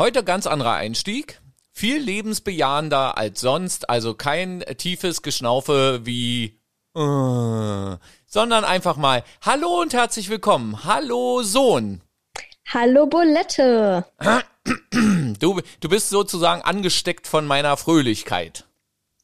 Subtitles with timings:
[0.00, 1.42] heute ganz anderer Einstieg.
[1.72, 6.58] Viel lebensbejahender als sonst, also kein tiefes Geschnaufe wie
[6.96, 7.96] äh,
[8.26, 10.84] sondern einfach mal Hallo und herzlich willkommen.
[10.84, 12.00] Hallo Sohn.
[12.72, 14.06] Hallo Bolette.
[15.38, 18.64] Du, du bist sozusagen angesteckt von meiner Fröhlichkeit.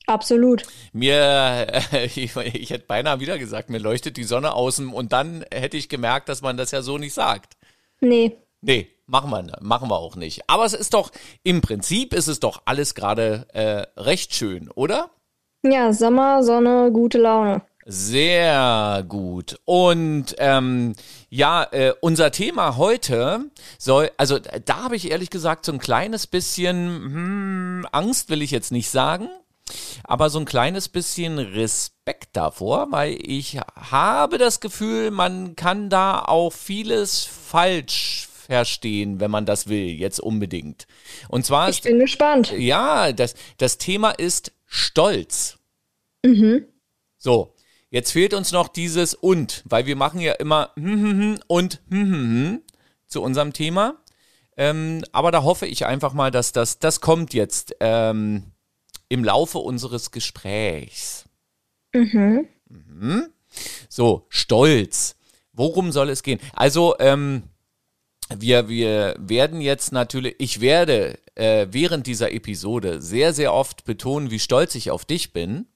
[0.07, 0.65] Absolut.
[0.93, 5.45] Mir, äh, ich, ich hätte beinahe wieder gesagt, mir leuchtet die Sonne außen und dann
[5.53, 7.57] hätte ich gemerkt, dass man das ja so nicht sagt.
[8.01, 8.37] Nee.
[8.61, 10.49] Nee, machen wir, machen wir auch nicht.
[10.49, 11.11] Aber es ist doch,
[11.43, 15.11] im Prinzip ist es doch alles gerade äh, recht schön, oder?
[15.63, 17.63] Ja, Sommer, Sonne, gute Laune.
[17.89, 19.61] Sehr gut.
[19.65, 20.95] Und ähm,
[21.29, 23.45] ja, äh, unser Thema heute
[23.79, 28.51] soll, also da habe ich ehrlich gesagt so ein kleines bisschen hm, Angst, will ich
[28.51, 29.29] jetzt nicht sagen,
[30.03, 36.23] aber so ein kleines bisschen Respekt davor, weil ich habe das Gefühl, man kann da
[36.23, 40.87] auch vieles falsch verstehen, wenn man das will, jetzt unbedingt.
[41.29, 42.53] Und zwar Ich bin gespannt.
[42.57, 45.59] ja, das, das Thema ist Stolz.
[46.25, 46.67] Mhm.
[47.19, 47.55] So,
[47.91, 51.81] jetzt fehlt uns noch dieses und, weil wir machen ja immer hm, hm, hm und
[53.07, 54.03] zu unserem Thema.
[54.57, 58.53] Ähm, aber da hoffe ich einfach mal, dass das, das kommt jetzt ähm,
[59.09, 61.25] im Laufe unseres Gesprächs.
[61.93, 62.49] Mhm.
[63.89, 65.17] So, Stolz.
[65.53, 66.41] Worum soll es gehen?
[66.53, 67.45] Also, ähm,
[68.35, 74.31] wir, wir werden jetzt natürlich, ich werde äh, während dieser Episode sehr, sehr oft betonen,
[74.31, 75.67] wie stolz ich auf dich bin.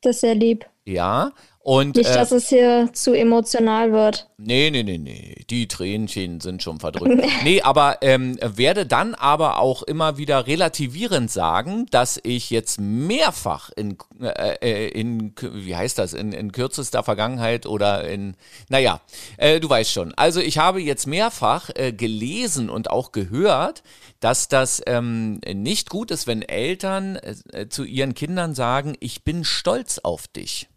[0.00, 0.66] Das ist sehr lieb.
[0.84, 1.32] Ja.
[1.64, 4.28] Und Nicht, äh, dass es hier zu emotional wird.
[4.36, 5.44] Nee, nee, nee, nee.
[5.48, 7.24] Die Tränchen sind schon verdrückt.
[7.44, 13.70] nee, aber ähm, werde dann aber auch immer wieder relativierend sagen, dass ich jetzt mehrfach
[13.76, 18.34] in, äh, äh, in wie heißt das, in, in kürzester Vergangenheit oder in,
[18.68, 19.00] naja,
[19.36, 20.14] äh, du weißt schon.
[20.14, 23.84] Also ich habe jetzt mehrfach äh, gelesen und auch gehört,
[24.18, 27.20] dass das ähm, nicht gut ist, wenn Eltern
[27.52, 30.68] äh, zu ihren Kindern sagen, ich bin stolz auf dich.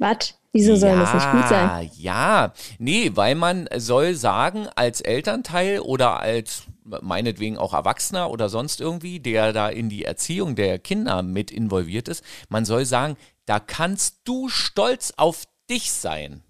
[0.00, 0.34] Was?
[0.52, 1.90] Wieso soll das nicht gut sein?
[1.94, 6.64] Ja, nee, weil man soll sagen, als Elternteil oder als
[7.02, 12.08] meinetwegen auch Erwachsener oder sonst irgendwie, der da in die Erziehung der Kinder mit involviert
[12.08, 16.42] ist, man soll sagen, da kannst du stolz auf dich sein.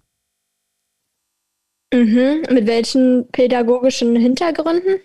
[1.93, 2.43] Mhm.
[2.49, 5.01] Mit welchen pädagogischen Hintergründen?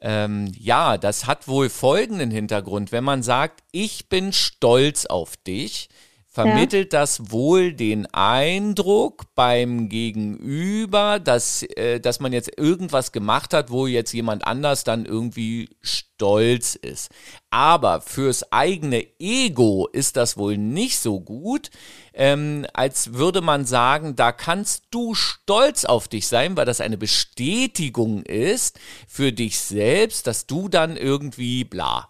[0.00, 2.92] Ähm, ja, das hat wohl folgenden Hintergrund.
[2.92, 5.88] Wenn man sagt, ich bin stolz auf dich,
[6.38, 13.70] vermittelt das wohl den Eindruck beim Gegenüber, dass, äh, dass man jetzt irgendwas gemacht hat,
[13.70, 17.10] wo jetzt jemand anders dann irgendwie stolz ist.
[17.50, 21.70] Aber fürs eigene Ego ist das wohl nicht so gut,
[22.14, 26.98] ähm, als würde man sagen, da kannst du stolz auf dich sein, weil das eine
[26.98, 28.78] Bestätigung ist
[29.08, 32.07] für dich selbst, dass du dann irgendwie bla.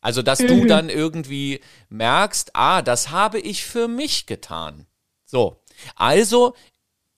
[0.00, 4.86] Also, dass du dann irgendwie merkst, ah, das habe ich für mich getan.
[5.26, 5.62] So,
[5.94, 6.54] also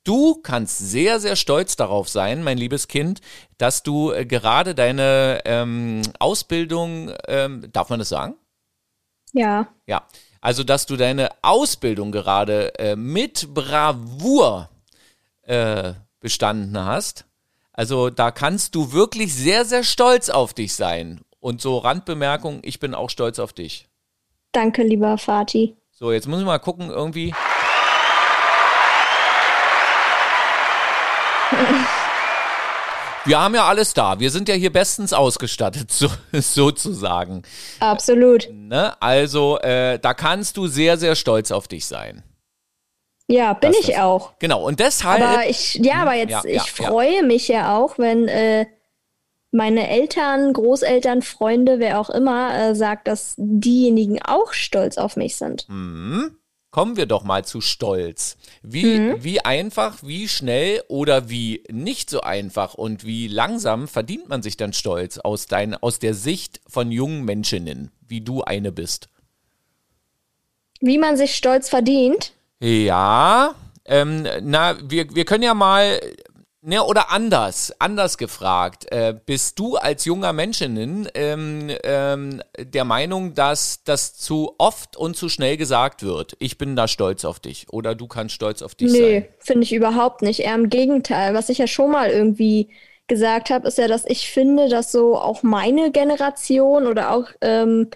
[0.04, 3.20] du kannst sehr, sehr stolz darauf sein, mein liebes Kind,
[3.56, 8.34] dass du äh, gerade deine ähm, Ausbildung, ähm, darf man das sagen?
[9.32, 9.68] Ja.
[9.86, 10.06] Ja,
[10.40, 14.68] also dass du deine Ausbildung gerade äh, mit Bravour
[15.42, 17.26] äh, bestanden hast.
[17.72, 21.20] Also da kannst du wirklich sehr, sehr stolz auf dich sein.
[21.42, 23.88] Und so Randbemerkung, ich bin auch stolz auf dich.
[24.52, 25.76] Danke, lieber Vati.
[25.90, 27.34] So, jetzt muss ich mal gucken, irgendwie.
[33.24, 34.18] Wir haben ja alles da.
[34.18, 37.42] Wir sind ja hier bestens ausgestattet, so, sozusagen.
[37.78, 38.48] Absolut.
[38.52, 39.00] Ne?
[39.00, 42.24] Also, äh, da kannst du sehr, sehr stolz auf dich sein.
[43.28, 44.32] Ja, bin Das ich ist- auch.
[44.40, 45.22] Genau, und deshalb.
[45.22, 46.84] Aber ich, ja, aber jetzt, Ja, ja, ich ja.
[46.86, 48.66] freue mich ja auch, wenn äh,
[49.52, 55.36] meine Eltern, Großeltern, Freunde, wer auch immer, äh, sagt, dass diejenigen auch stolz auf mich
[55.36, 55.66] sind.
[55.68, 56.36] Hm.
[56.70, 58.38] Kommen wir doch mal zu Stolz.
[58.62, 64.42] Wie, wie einfach, wie schnell oder wie nicht so einfach und wie langsam verdient man
[64.42, 69.10] sich dann Stolz aus, dein, aus der Sicht von jungen Menschinnen, wie du eine bist?
[70.80, 72.32] Wie man sich stolz verdient.
[72.58, 73.54] Ja,
[73.84, 76.00] ähm, na, wir, wir können ja mal,
[76.62, 78.90] ne, oder anders, anders gefragt.
[78.92, 85.16] Äh, bist du als junger Menschenin ähm, ähm, der Meinung, dass das zu oft und
[85.16, 86.36] zu schnell gesagt wird?
[86.38, 89.28] Ich bin da stolz auf dich oder du kannst stolz auf dich Nee, sein?
[89.38, 90.40] finde ich überhaupt nicht.
[90.40, 91.34] Eher im Gegenteil.
[91.34, 92.68] Was ich ja schon mal irgendwie
[93.06, 97.90] gesagt habe, ist ja, dass ich finde, dass so auch meine Generation oder auch ähm,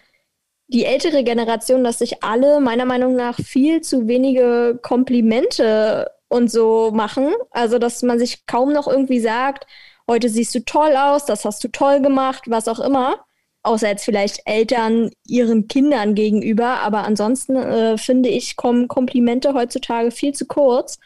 [0.69, 6.90] die ältere Generation, dass sich alle meiner Meinung nach viel zu wenige Komplimente und so
[6.93, 7.34] machen.
[7.50, 9.67] Also, dass man sich kaum noch irgendwie sagt,
[10.08, 13.25] heute siehst du toll aus, das hast du toll gemacht, was auch immer.
[13.62, 16.81] Außer jetzt vielleicht Eltern ihren Kindern gegenüber.
[16.82, 20.99] Aber ansonsten äh, finde ich, kommen Komplimente heutzutage viel zu kurz.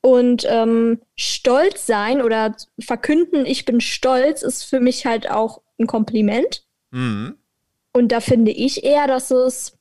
[0.00, 5.86] Und ähm, stolz sein oder verkünden, ich bin stolz, ist für mich halt auch ein
[5.86, 6.64] Kompliment.
[6.90, 7.36] Mhm.
[7.92, 9.78] Und da finde ich eher, dass es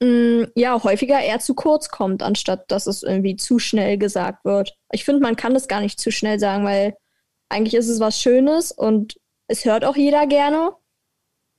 [0.00, 4.44] mh, mm, ja häufiger eher zu kurz kommt, anstatt dass es irgendwie zu schnell gesagt
[4.44, 4.74] wird.
[4.92, 6.96] Ich finde, man kann das gar nicht zu schnell sagen, weil
[7.48, 9.16] eigentlich ist es was Schönes und
[9.46, 10.72] es hört auch jeder gerne.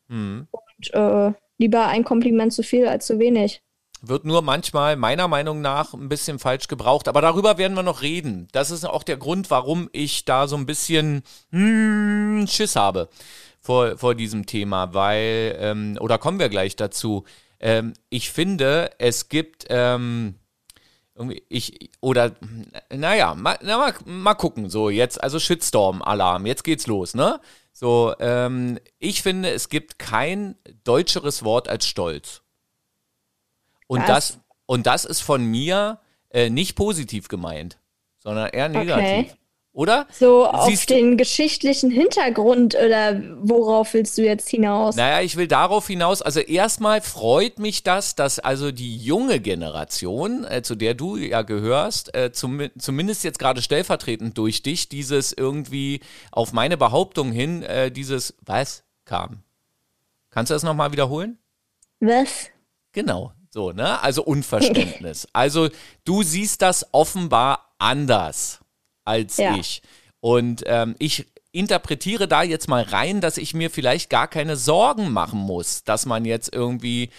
[0.08, 0.48] Mhm.
[0.52, 3.62] Und äh, lieber ein Kompliment zu viel als zu wenig
[4.04, 7.08] wird nur manchmal meiner Meinung nach ein bisschen falsch gebraucht.
[7.08, 8.48] Aber darüber werden wir noch reden.
[8.52, 13.08] Das ist auch der Grund, warum ich da so ein bisschen hmm, Schiss habe
[13.62, 17.24] vor, vor diesem Thema, weil, ähm, oder kommen wir gleich dazu.
[17.64, 20.36] Ähm, ich finde, es gibt, ähm,
[21.16, 22.34] irgendwie, ich, oder,
[22.94, 27.40] naja, mal, na, mal, mal gucken, so jetzt, also Shitstorm-Alarm, jetzt geht's los, ne?
[27.72, 32.42] So, ähm, ich finde, es gibt kein deutscheres Wort als Stolz.
[33.88, 36.02] Und das, und das ist von mir
[36.32, 37.78] äh, nicht positiv gemeint,
[38.20, 39.32] sondern eher negativ.
[39.32, 39.40] Okay.
[39.76, 40.06] Oder?
[40.12, 40.94] So Siehst auf du?
[40.94, 44.96] den geschichtlichen Hintergrund oder worauf willst du jetzt hinaus?
[44.96, 46.22] Naja, ich will darauf hinaus.
[46.22, 51.42] Also erstmal freut mich das, dass also die junge Generation, äh, zu der du ja
[51.42, 57.64] gehörst, äh, zum, zumindest jetzt gerade stellvertretend durch dich, dieses irgendwie auf meine Behauptung hin,
[57.64, 59.42] äh, dieses was kam.
[60.30, 61.40] Kannst du das nochmal wiederholen?
[62.00, 62.50] Was?
[62.92, 64.04] Genau, so, ne?
[64.04, 65.28] Also Unverständnis.
[65.34, 65.70] also
[66.06, 68.60] du siehst das offenbar anders
[69.06, 69.56] als ja.
[69.56, 69.82] ich.
[70.20, 75.12] Und ähm, ich interpretiere da jetzt mal rein, dass ich mir vielleicht gar keine Sorgen
[75.12, 77.10] machen muss, dass man jetzt irgendwie.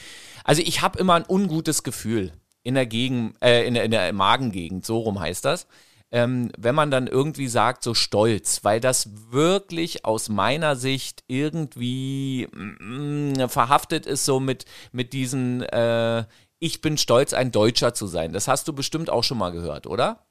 [0.42, 2.32] Also ich habe immer ein ungutes Gefühl
[2.62, 5.66] in der Gegend, äh, in, der, in der Magengegend, so rum heißt das
[6.14, 12.46] ähm, wenn man dann irgendwie sagt, so stolz, weil das wirklich aus meiner Sicht irgendwie
[12.52, 16.24] mm, verhaftet ist, so mit, mit diesen, äh,
[16.60, 18.32] ich bin stolz, ein Deutscher zu sein.
[18.32, 20.24] Das hast du bestimmt auch schon mal gehört, oder?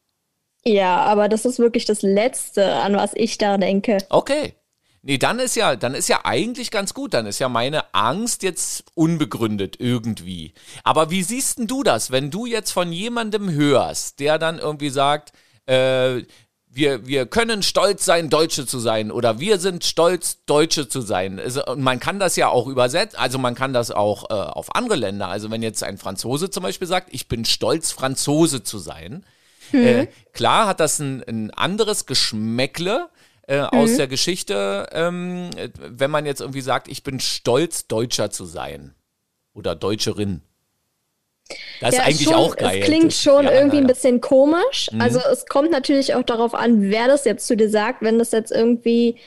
[0.65, 3.97] Ja, aber das ist wirklich das Letzte, an was ich da denke.
[4.09, 4.53] Okay.
[5.05, 7.13] Nee, dann ist ja, dann ist ja eigentlich ganz gut.
[7.13, 10.53] Dann ist ja meine Angst jetzt unbegründet irgendwie.
[10.85, 14.89] Aber wie siehst denn du das, wenn du jetzt von jemandem hörst, der dann irgendwie
[14.89, 15.33] sagt,
[15.65, 16.21] äh,
[16.75, 21.39] wir, wir können stolz sein, Deutsche zu sein oder wir sind stolz, Deutsche zu sein.
[21.39, 24.73] Also, und man kann das ja auch übersetzen, also man kann das auch äh, auf
[24.75, 25.27] andere Länder.
[25.27, 29.25] Also wenn jetzt ein Franzose zum Beispiel sagt, ich bin stolz, Franzose zu sein.
[29.73, 29.85] Mhm.
[29.85, 33.09] Äh, klar hat das ein, ein anderes Geschmäckle.
[33.45, 33.67] Äh, mhm.
[33.71, 38.95] aus der Geschichte, ähm, wenn man jetzt irgendwie sagt, ich bin stolz, Deutscher zu sein
[39.53, 40.41] oder Deutscherin.
[41.81, 42.79] Das ja, ist eigentlich schon, auch geil.
[42.79, 43.81] Es klingt schon ja, irgendwie ja.
[43.81, 44.89] ein bisschen komisch.
[44.91, 45.01] Mhm.
[45.01, 48.01] Also es kommt natürlich auch darauf an, wer das jetzt zu dir sagt.
[48.01, 49.17] Wenn das jetzt irgendwie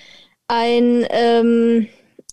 [0.48, 1.88] ein, ähm,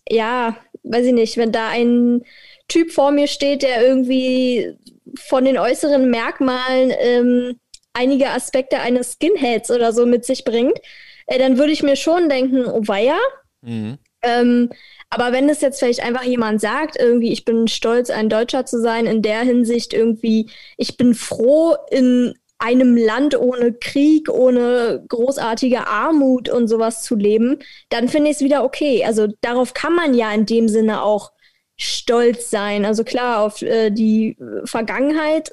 [0.10, 2.24] ja, weiß ich nicht, wenn da ein
[2.68, 4.78] Typ vor mir steht, der irgendwie
[5.16, 7.60] von den äußeren Merkmalen ähm,
[7.94, 10.80] einige Aspekte eines Skinheads oder so mit sich bringt,
[11.28, 13.18] äh, dann würde ich mir schon denken, oh weia.
[13.62, 13.98] Mhm.
[14.24, 14.70] Ähm,
[15.10, 18.82] aber wenn es jetzt vielleicht einfach jemand sagt, irgendwie, ich bin stolz, ein Deutscher zu
[18.82, 25.86] sein, in der Hinsicht irgendwie, ich bin froh, in einem Land ohne Krieg, ohne großartige
[25.86, 27.60] Armut und sowas zu leben,
[27.90, 29.04] dann finde ich es wieder okay.
[29.06, 31.34] Also darauf kann man ja in dem Sinne auch
[31.78, 32.86] stolz sein.
[32.86, 35.52] Also klar, auf äh, die Vergangenheit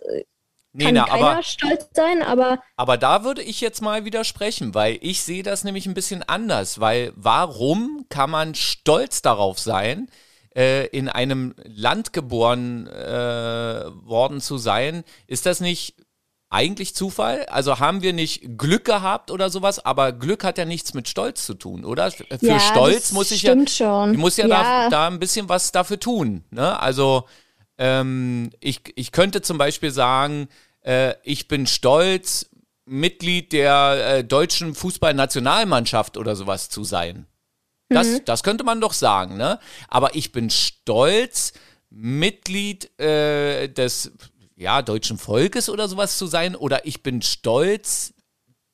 [0.78, 2.62] äh, kann keiner aber, stolz sein, aber.
[2.76, 6.80] Aber da würde ich jetzt mal widersprechen, weil ich sehe das nämlich ein bisschen anders,
[6.80, 10.08] weil warum kann man stolz darauf sein,
[10.54, 15.04] äh, in einem Land geboren äh, worden zu sein?
[15.26, 15.94] Ist das nicht
[16.50, 17.46] eigentlich Zufall?
[17.46, 21.46] Also haben wir nicht Glück gehabt oder sowas, aber Glück hat ja nichts mit Stolz
[21.46, 22.10] zu tun, oder?
[22.10, 24.12] Für ja, Stolz muss ich ja, schon.
[24.12, 24.84] ich muss ja, ja.
[24.84, 26.44] Da, da ein bisschen was dafür tun.
[26.50, 26.78] Ne?
[26.78, 27.24] Also
[27.80, 30.48] ähm, ich, ich könnte zum Beispiel sagen,
[30.82, 32.50] äh, ich bin stolz,
[32.84, 37.26] Mitglied der äh, deutschen Fußballnationalmannschaft oder sowas zu sein.
[37.88, 38.24] Das, mhm.
[38.26, 39.58] das könnte man doch sagen, ne?
[39.88, 41.54] Aber ich bin stolz,
[41.88, 44.12] Mitglied äh, des
[44.56, 46.54] ja, deutschen Volkes oder sowas zu sein.
[46.54, 48.12] Oder ich bin stolz,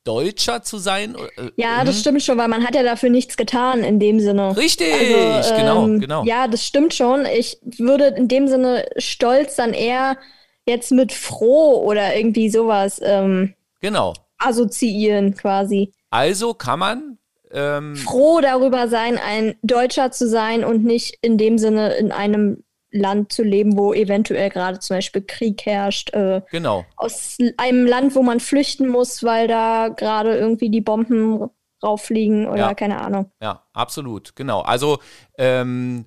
[0.07, 1.15] Deutscher zu sein.
[1.15, 1.99] Äh, ja, das mhm.
[1.99, 4.55] stimmt schon, weil man hat ja dafür nichts getan in dem Sinne.
[4.55, 6.23] Richtig, also, genau, ähm, genau.
[6.23, 7.25] Ja, das stimmt schon.
[7.25, 10.17] Ich würde in dem Sinne stolz dann eher
[10.65, 14.13] jetzt mit froh oder irgendwie sowas ähm, genau.
[14.37, 15.91] assoziieren quasi.
[16.09, 17.17] Also kann man
[17.51, 22.63] ähm, froh darüber sein, ein Deutscher zu sein und nicht in dem Sinne in einem
[22.91, 26.13] Land zu leben, wo eventuell gerade zum Beispiel Krieg herrscht.
[26.13, 26.85] Äh, genau.
[26.95, 31.49] Aus einem Land, wo man flüchten muss, weil da gerade irgendwie die Bomben
[31.83, 32.73] rauffliegen oder Ja.
[32.73, 33.31] keine Ahnung.
[33.41, 34.61] Ja, absolut, genau.
[34.61, 34.99] Also
[35.37, 36.05] ähm,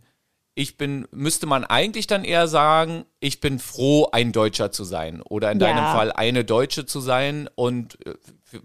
[0.55, 5.23] ich bin, müsste man eigentlich dann eher sagen, ich bin froh, ein Deutscher zu sein
[5.23, 5.67] oder in Ja.
[5.69, 8.15] deinem Fall eine Deutsche zu sein und äh,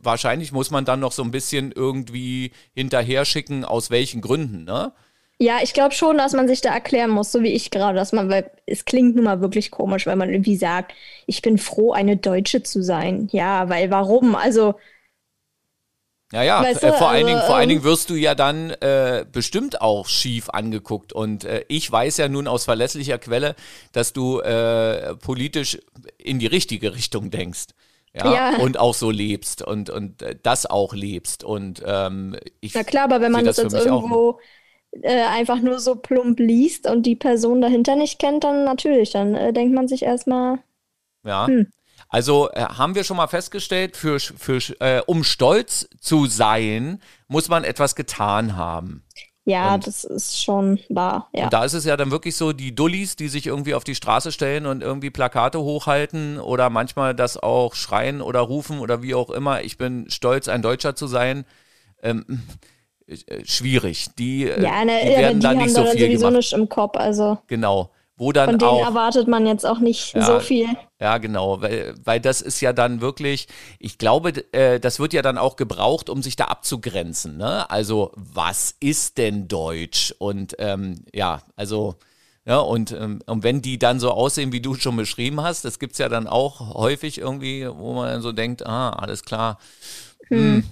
[0.01, 4.93] wahrscheinlich muss man dann noch so ein bisschen irgendwie hinterher schicken, aus welchen Gründen, ne?
[5.37, 8.13] Ja, ich glaube schon, dass man sich da erklären muss, so wie ich gerade, dass
[8.13, 10.93] man, weil es klingt nun mal wirklich komisch, wenn man irgendwie sagt,
[11.25, 13.27] ich bin froh, eine Deutsche zu sein.
[13.33, 14.35] Ja, weil warum?
[14.35, 14.75] Also,
[16.31, 18.15] Ja, ja, Weißt äh, du, vor, allen also, Dingen, vor allen ähm, Dingen wirst du
[18.15, 21.13] ja dann äh, bestimmt auch schief angeguckt.
[21.13, 23.55] Und äh, ich weiß ja nun aus verlässlicher Quelle,
[23.91, 25.77] dass du äh, politisch
[26.17, 27.67] in die richtige Richtung denkst.
[28.13, 28.55] Ja, Ja.
[28.55, 31.43] und auch so lebst und, und äh, das auch lebst.
[31.43, 34.39] Und ähm, ich na klar, aber wenn man das, für jetzt mich auch- irgendwo
[35.01, 39.35] äh, einfach nur so plump liest und die Person dahinter nicht kennt, dann natürlich, dann
[39.35, 40.59] äh, denkt man sich erstmal,
[41.25, 41.47] Ja.
[41.47, 41.67] Hm.
[42.09, 47.49] Also äh, haben wir schon mal festgestellt, für, für, äh, um stolz zu sein, muss
[47.49, 49.03] man etwas getan haben.
[49.45, 51.45] ja, Und- das ist schon wahr, ja.
[51.45, 53.95] Und da ist es ja dann wirklich so, die Dullis, die sich irgendwie auf die
[53.95, 59.15] Straße stellen und irgendwie Plakate hochhalten oder manchmal das auch schreien oder rufen oder wie
[59.15, 61.45] auch immer, ich bin stolz, ein Deutscher zu sein.
[62.03, 62.35] Ähm, äh,
[63.45, 64.07] schwierig.
[64.17, 66.53] Die, äh, Ja, ne, die werden die da haben nicht so dann viel sowieso gemacht.
[66.53, 67.89] im Kopf, also Genau.
[68.17, 68.85] Wo dann von denen auch.
[68.85, 70.25] erwartet man jetzt auch nicht Ja.
[70.25, 70.67] so viel.
[71.01, 73.47] Ja, genau, weil, weil das ist ja dann wirklich,
[73.77, 77.35] ich glaube, äh, das wird ja dann auch gebraucht, um sich da abzugrenzen.
[77.35, 77.69] Ne?
[77.69, 80.15] Also, was ist denn Deutsch?
[80.17, 81.95] Und ähm, ja, also,
[82.45, 85.77] ja, und, ähm, und wenn die dann so aussehen, wie du schon beschrieben hast, das
[85.77, 89.59] gibt's ja dann auch häufig irgendwie, wo man dann so denkt, ah, alles klar.
[90.29, 90.63] Hm.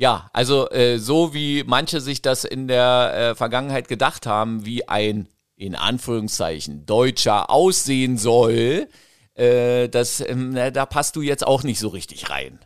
[0.00, 4.88] Ja, also äh, so wie manche sich das in der äh, Vergangenheit gedacht haben, wie
[4.88, 8.88] ein in Anführungszeichen Deutscher aussehen soll,
[9.34, 12.60] äh, das, ähm, na, da passt du jetzt auch nicht so richtig rein.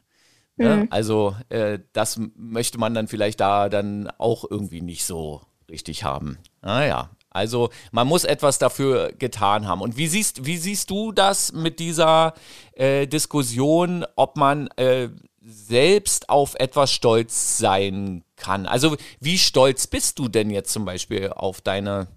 [0.56, 0.86] Ne?
[0.90, 6.38] Also äh, das möchte man dann vielleicht da dann auch irgendwie nicht so richtig haben.
[6.62, 9.80] Naja, also man muss etwas dafür getan haben.
[9.80, 12.34] Und wie siehst, wie siehst du das mit dieser
[12.74, 15.08] äh, Diskussion, ob man äh,
[15.44, 18.66] selbst auf etwas stolz sein kann?
[18.66, 22.08] Also wie stolz bist du denn jetzt zum Beispiel auf deine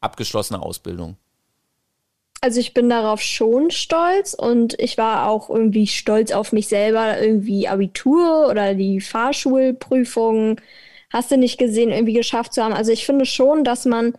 [0.00, 1.16] abgeschlossene Ausbildung?
[2.40, 7.20] Also ich bin darauf schon stolz und ich war auch irgendwie stolz auf mich selber,
[7.20, 10.60] irgendwie Abitur oder die Fahrschulprüfung,
[11.10, 12.74] hast du nicht gesehen, irgendwie geschafft zu haben.
[12.74, 14.16] Also ich finde schon, dass man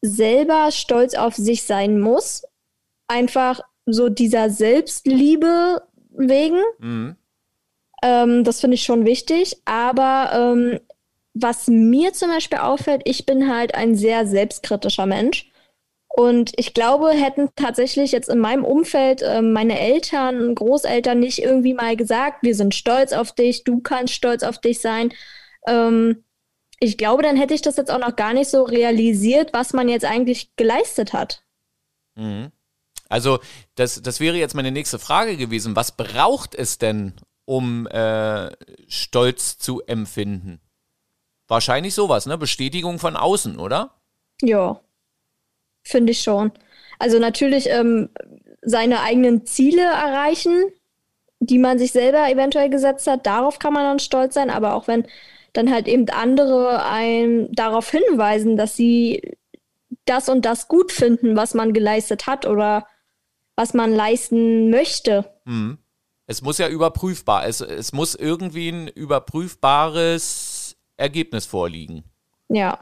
[0.00, 2.44] selber stolz auf sich sein muss.
[3.08, 6.62] Einfach so dieser Selbstliebe wegen.
[6.78, 7.16] Mhm.
[8.02, 9.56] Ähm, das finde ich schon wichtig.
[9.64, 10.80] Aber ähm,
[11.34, 15.50] was mir zum Beispiel auffällt, ich bin halt ein sehr selbstkritischer Mensch.
[16.08, 21.74] Und ich glaube, hätten tatsächlich jetzt in meinem Umfeld ähm, meine Eltern, Großeltern nicht irgendwie
[21.74, 25.12] mal gesagt, wir sind stolz auf dich, du kannst stolz auf dich sein.
[25.68, 26.24] Ähm,
[26.80, 29.88] ich glaube, dann hätte ich das jetzt auch noch gar nicht so realisiert, was man
[29.88, 31.42] jetzt eigentlich geleistet hat.
[32.16, 32.50] Mhm.
[33.08, 33.38] Also
[33.74, 35.76] das, das wäre jetzt meine nächste Frage gewesen.
[35.76, 37.14] Was braucht es denn,
[37.48, 38.50] um äh,
[38.88, 40.60] Stolz zu empfinden?
[41.46, 42.36] Wahrscheinlich sowas, ne?
[42.36, 43.94] Bestätigung von außen, oder?
[44.42, 44.80] Ja,
[45.82, 46.52] finde ich schon.
[46.98, 48.10] Also natürlich ähm,
[48.60, 50.70] seine eigenen Ziele erreichen,
[51.40, 54.86] die man sich selber eventuell gesetzt hat, darauf kann man dann stolz sein, aber auch
[54.86, 55.06] wenn
[55.54, 59.36] dann halt eben andere einen darauf hinweisen, dass sie
[60.04, 62.86] das und das gut finden, was man geleistet hat oder
[63.56, 65.24] was man leisten möchte.
[65.46, 65.78] Mhm.
[66.28, 68.86] Es muss ja überprüfbar, es, es muss irgendwie ein
[69.68, 72.04] überprüfbares Ergebnis vorliegen.
[72.48, 72.78] Ja.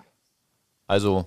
[0.86, 1.26] Also,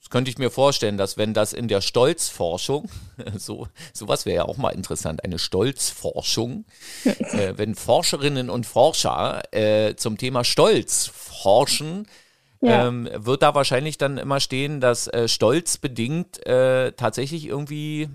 [0.00, 2.88] das könnte ich mir vorstellen, dass wenn das in der Stolzforschung,
[3.36, 6.64] so sowas wäre ja auch mal interessant, eine Stolzforschung,
[7.04, 12.06] äh, wenn Forscherinnen und Forscher äh, zum Thema Stolz forschen,
[12.62, 12.86] Ja.
[12.86, 18.08] ähm, wird da wahrscheinlich dann immer stehen, dass äh, Stolz bedingt äh, tatsächlich irgendwie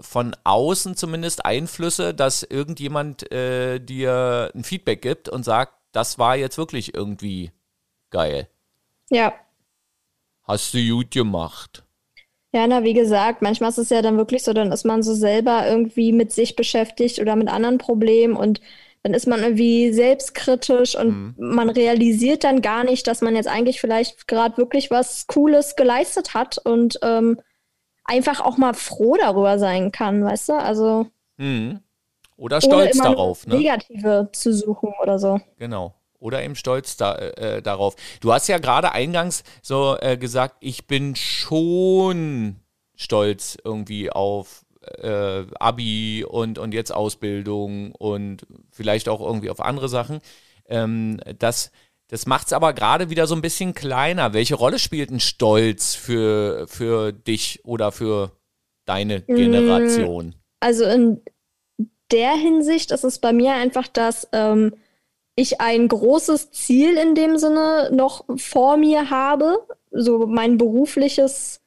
[0.00, 6.36] von außen zumindest Einflüsse, dass irgendjemand äh, dir ein Feedback gibt und sagt, das war
[6.36, 7.52] jetzt wirklich irgendwie
[8.10, 8.48] geil.
[9.10, 9.34] Ja.
[10.44, 11.84] Hast du gut gemacht.
[12.52, 15.14] Ja, na, wie gesagt, manchmal ist es ja dann wirklich so, dann ist man so
[15.14, 18.60] selber irgendwie mit sich beschäftigt oder mit anderen Problemen und
[19.02, 23.80] dann ist man irgendwie selbstkritisch und man realisiert dann gar nicht, dass man jetzt eigentlich
[23.80, 27.38] vielleicht gerade wirklich was Cooles geleistet hat und ähm,
[28.06, 30.52] einfach auch mal froh darüber sein kann, weißt du?
[30.54, 31.06] Also
[31.38, 31.80] Mhm.
[32.36, 33.56] Oder stolz darauf, ne?
[33.56, 35.40] Negative zu suchen oder so.
[35.58, 35.94] Genau.
[36.18, 37.94] Oder eben stolz da, äh, darauf.
[38.20, 42.56] Du hast ja gerade eingangs so äh, gesagt, ich bin schon
[42.94, 49.88] stolz irgendwie auf äh, Abi und, und jetzt Ausbildung und vielleicht auch irgendwie auf andere
[49.88, 50.20] Sachen.
[50.68, 51.70] Ähm, das,
[52.08, 54.32] das macht es aber gerade wieder so ein bisschen kleiner.
[54.32, 58.32] Welche Rolle spielt ein Stolz für, für dich oder für
[58.84, 60.34] deine mm, Generation?
[60.60, 61.20] Also in
[62.12, 64.74] der Hinsicht ist es bei mir einfach, dass ähm,
[65.34, 69.58] ich ein großes Ziel in dem Sinne noch vor mir habe.
[69.90, 71.60] So mein berufliches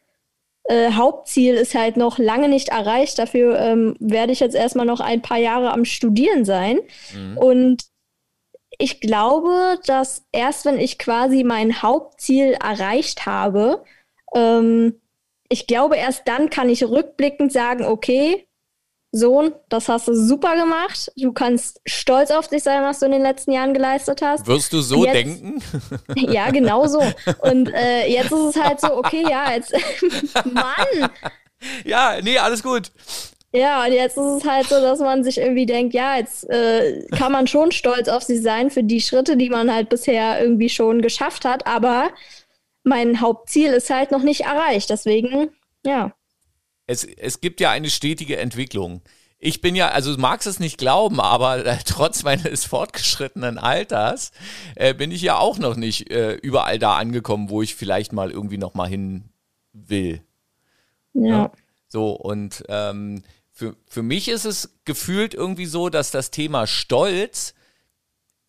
[0.63, 3.19] äh, Hauptziel ist halt noch lange nicht erreicht.
[3.19, 6.79] Dafür ähm, werde ich jetzt erstmal noch ein paar Jahre am Studieren sein.
[7.13, 7.37] Mhm.
[7.37, 7.88] Und
[8.79, 13.83] ich glaube, dass erst wenn ich quasi mein Hauptziel erreicht habe,
[14.33, 14.99] ähm,
[15.49, 18.47] ich glaube, erst dann kann ich rückblickend sagen, okay,
[19.11, 21.11] Sohn, das hast du super gemacht.
[21.17, 24.45] Du kannst stolz auf dich sein, was du in den letzten Jahren geleistet hast.
[24.45, 25.61] Wirst du so jetzt, denken?
[26.15, 27.01] Ja, genau so.
[27.39, 29.73] Und äh, jetzt ist es halt so, okay, ja, jetzt,
[30.45, 31.09] Mann.
[31.83, 32.91] Ja, nee, alles gut.
[33.51, 37.07] Ja, und jetzt ist es halt so, dass man sich irgendwie denkt, ja, jetzt äh,
[37.17, 40.69] kann man schon stolz auf sich sein für die Schritte, die man halt bisher irgendwie
[40.69, 42.11] schon geschafft hat, aber
[42.83, 44.89] mein Hauptziel ist halt noch nicht erreicht.
[44.89, 45.49] Deswegen,
[45.83, 46.13] ja.
[46.85, 49.01] Es, es gibt ja eine stetige Entwicklung.
[49.39, 54.31] Ich bin ja, also du magst es nicht glauben, aber äh, trotz meines fortgeschrittenen Alters
[54.75, 58.29] äh, bin ich ja auch noch nicht äh, überall da angekommen, wo ich vielleicht mal
[58.29, 59.29] irgendwie noch mal hin
[59.73, 60.21] will.
[61.13, 61.27] Ja.
[61.27, 61.51] ja?
[61.87, 63.23] So, und ähm,
[63.59, 67.53] für, für mich ist es gefühlt irgendwie so, dass das Thema Stolz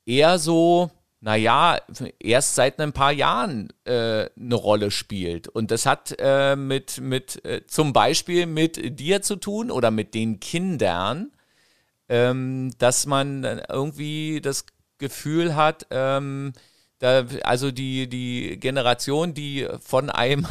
[0.07, 1.81] eher so, naja,
[2.21, 5.49] erst seit ein paar Jahren äh, eine Rolle spielt.
[5.49, 10.15] Und das hat äh, mit, mit äh, zum Beispiel mit dir zu tun oder mit
[10.15, 11.33] den Kindern,
[12.09, 14.65] ähm, dass man irgendwie das
[14.99, 16.53] Gefühl hat, ähm,
[17.01, 20.47] da, also die, die Generation, die von einem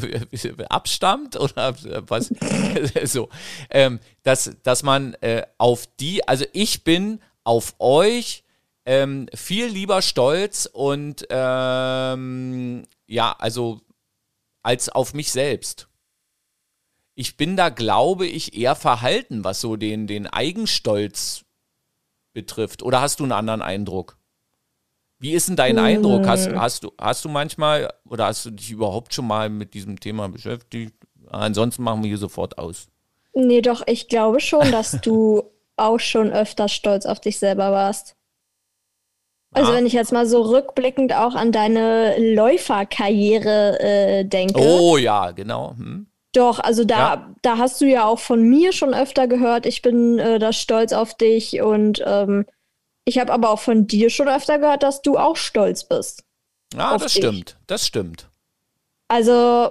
[0.68, 1.74] abstammt oder
[2.08, 2.32] was,
[3.04, 3.28] so,
[3.70, 8.42] ähm, dass, dass man äh, auf die, also ich bin auf euch
[8.86, 13.80] ähm, viel lieber stolz und ähm, ja, also
[14.64, 15.88] als auf mich selbst.
[17.14, 21.44] Ich bin da, glaube ich, eher verhalten, was so den, den Eigenstolz
[22.32, 22.82] betrifft.
[22.82, 24.18] Oder hast du einen anderen Eindruck?
[25.24, 26.26] Wie ist denn dein Eindruck?
[26.26, 26.60] Hast, hm.
[26.60, 30.28] hast, du, hast du manchmal oder hast du dich überhaupt schon mal mit diesem Thema
[30.28, 30.94] beschäftigt?
[31.30, 32.88] Ansonsten machen wir hier sofort aus.
[33.32, 35.44] Nee, doch, ich glaube schon, dass du
[35.78, 38.16] auch schon öfter stolz auf dich selber warst.
[39.52, 44.60] Also wenn ich jetzt mal so rückblickend auch an deine Läuferkarriere äh, denke.
[44.60, 45.70] Oh ja, genau.
[45.78, 46.06] Hm.
[46.34, 47.34] Doch, also da, ja.
[47.40, 50.92] da hast du ja auch von mir schon öfter gehört, ich bin äh, da stolz
[50.92, 52.44] auf dich und ähm,
[53.04, 56.24] ich habe aber auch von dir schon öfter gehört, dass du auch stolz bist.
[56.74, 57.22] Ja, das dich.
[57.22, 57.58] stimmt.
[57.66, 58.30] Das stimmt.
[59.08, 59.70] Also,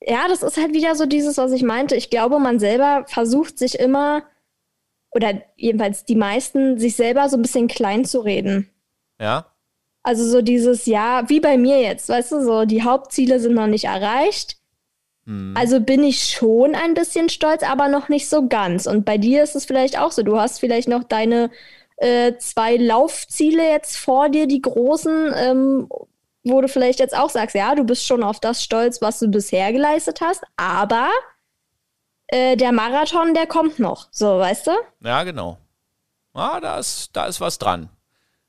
[0.00, 1.96] ja, das ist halt wieder so dieses, was ich meinte.
[1.96, 4.22] Ich glaube, man selber versucht sich immer,
[5.10, 8.70] oder jedenfalls die meisten, sich selber so ein bisschen klein zu reden.
[9.20, 9.46] Ja.
[10.02, 13.66] Also so dieses, ja, wie bei mir jetzt, weißt du, so die Hauptziele sind noch
[13.66, 14.56] nicht erreicht.
[15.26, 15.54] Hm.
[15.56, 18.86] Also bin ich schon ein bisschen stolz, aber noch nicht so ganz.
[18.86, 20.22] Und bei dir ist es vielleicht auch so.
[20.22, 21.50] Du hast vielleicht noch deine
[21.98, 25.88] äh, zwei Laufziele jetzt vor dir, die großen, ähm,
[26.44, 29.28] wo du vielleicht jetzt auch sagst, ja, du bist schon auf das stolz, was du
[29.28, 31.08] bisher geleistet hast, aber
[32.28, 34.72] äh, der Marathon, der kommt noch, so, weißt du?
[35.00, 35.58] Ja, genau.
[36.34, 37.90] Ah, da ist, da ist was dran.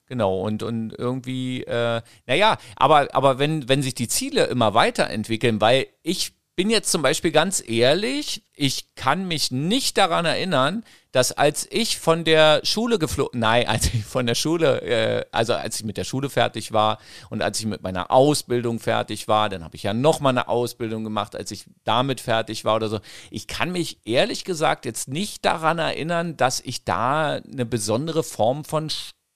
[0.05, 5.62] Genau, und, und irgendwie, äh, naja, aber, aber wenn, wenn sich die Ziele immer weiterentwickeln,
[5.62, 11.32] weil ich bin jetzt zum Beispiel ganz ehrlich, ich kann mich nicht daran erinnern, dass
[11.32, 15.80] als ich von der Schule geflogen, nein, als ich von der Schule, äh, also als
[15.80, 16.98] ich mit der Schule fertig war
[17.30, 20.50] und als ich mit meiner Ausbildung fertig war, dann habe ich ja noch mal eine
[20.50, 23.00] Ausbildung gemacht, als ich damit fertig war oder so.
[23.32, 28.65] Ich kann mich ehrlich gesagt jetzt nicht daran erinnern, dass ich da eine besondere Form
[28.65, 28.89] von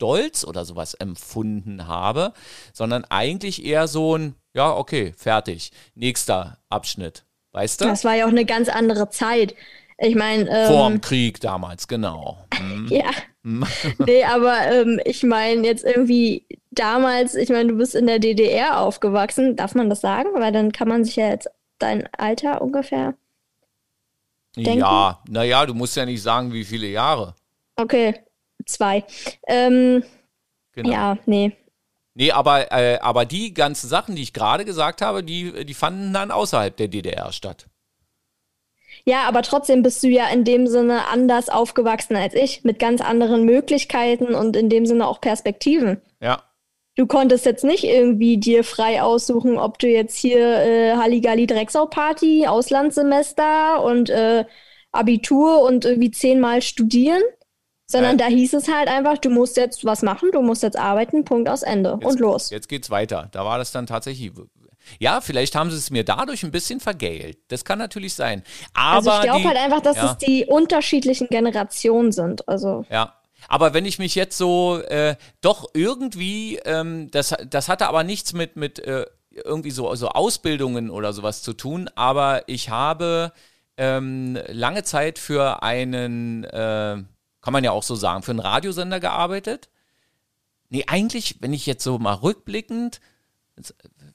[0.03, 2.33] Stolz oder sowas empfunden habe,
[2.73, 5.71] sondern eigentlich eher so ein, ja, okay, fertig.
[5.95, 7.23] Nächster Abschnitt.
[7.51, 7.85] Weißt du?
[7.85, 9.55] Das war ja auch eine ganz andere Zeit.
[9.99, 10.49] Ich meine.
[10.49, 12.37] Ähm, Vor dem Krieg damals, genau.
[12.59, 12.87] Mhm.
[12.87, 13.09] ja.
[13.41, 13.65] Mhm.
[14.05, 18.79] nee, aber ähm, ich meine jetzt irgendwie damals, ich meine, du bist in der DDR
[18.79, 19.55] aufgewachsen.
[19.55, 20.29] Darf man das sagen?
[20.35, 23.15] Weil dann kann man sich ja jetzt dein Alter ungefähr.
[24.55, 24.79] Denken.
[24.79, 27.35] Ja, naja, du musst ja nicht sagen, wie viele Jahre.
[27.75, 28.21] Okay,
[28.65, 29.03] zwei.
[29.47, 30.03] Ähm,
[30.73, 30.91] genau.
[30.91, 31.53] Ja, nee.
[32.15, 36.13] Nee, aber, äh, aber die ganzen Sachen, die ich gerade gesagt habe, die, die fanden
[36.13, 37.67] dann außerhalb der DDR statt.
[39.05, 43.01] Ja, aber trotzdem bist du ja in dem Sinne anders aufgewachsen als ich, mit ganz
[43.01, 46.01] anderen Möglichkeiten und in dem Sinne auch Perspektiven.
[46.21, 46.43] Ja.
[46.95, 51.87] Du konntest jetzt nicht irgendwie dir frei aussuchen, ob du jetzt hier äh, Halligalli Drecksau
[51.87, 54.45] Party, Auslandssemester und äh,
[54.91, 57.23] Abitur und irgendwie zehnmal studieren
[57.93, 61.23] Sondern da hieß es halt einfach, du musst jetzt was machen, du musst jetzt arbeiten,
[61.25, 62.49] Punkt aus Ende jetzt, und los.
[62.49, 63.29] Jetzt geht's weiter.
[63.31, 64.31] Da war das dann tatsächlich.
[64.99, 67.37] Ja, vielleicht haben sie es mir dadurch ein bisschen vergällt.
[67.47, 68.43] Das kann natürlich sein.
[68.73, 70.11] Aber also ich glaube halt einfach, dass ja.
[70.11, 72.47] es die unterschiedlichen Generationen sind.
[72.49, 73.13] Also ja,
[73.47, 78.33] aber wenn ich mich jetzt so äh, doch irgendwie, ähm, das, das hatte aber nichts
[78.33, 83.31] mit, mit äh, irgendwie so, so Ausbildungen oder sowas zu tun, aber ich habe
[83.77, 86.97] ähm, lange Zeit für einen, äh,
[87.43, 89.69] kann man ja auch so sagen, für einen Radiosender gearbeitet.
[90.69, 92.99] Nee, eigentlich, wenn ich jetzt so mal rückblickend,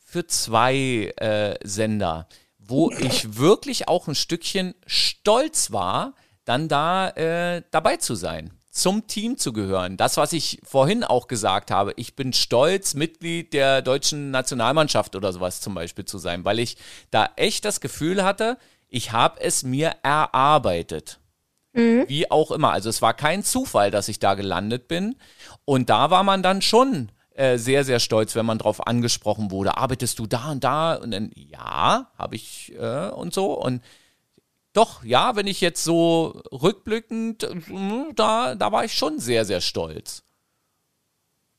[0.05, 6.15] für zwei äh, Sender, wo ich wirklich auch ein Stückchen stolz war,
[6.45, 9.97] dann da äh, dabei zu sein zum Team zu gehören.
[9.97, 11.93] Das, was ich vorhin auch gesagt habe.
[11.97, 16.77] Ich bin stolz, Mitglied der deutschen Nationalmannschaft oder sowas zum Beispiel zu sein, weil ich
[17.11, 21.19] da echt das Gefühl hatte, ich habe es mir erarbeitet.
[21.73, 22.05] Mhm.
[22.09, 22.73] Wie auch immer.
[22.73, 25.17] Also es war kein Zufall, dass ich da gelandet bin.
[25.65, 29.77] Und da war man dann schon äh, sehr, sehr stolz, wenn man darauf angesprochen wurde.
[29.77, 30.95] Arbeitest du da und da?
[30.95, 33.53] Und dann, ja, habe ich äh, und so.
[33.53, 33.83] Und
[34.73, 39.61] doch, ja, wenn ich jetzt so rückblickend, hm, da, da war ich schon sehr, sehr
[39.61, 40.25] stolz.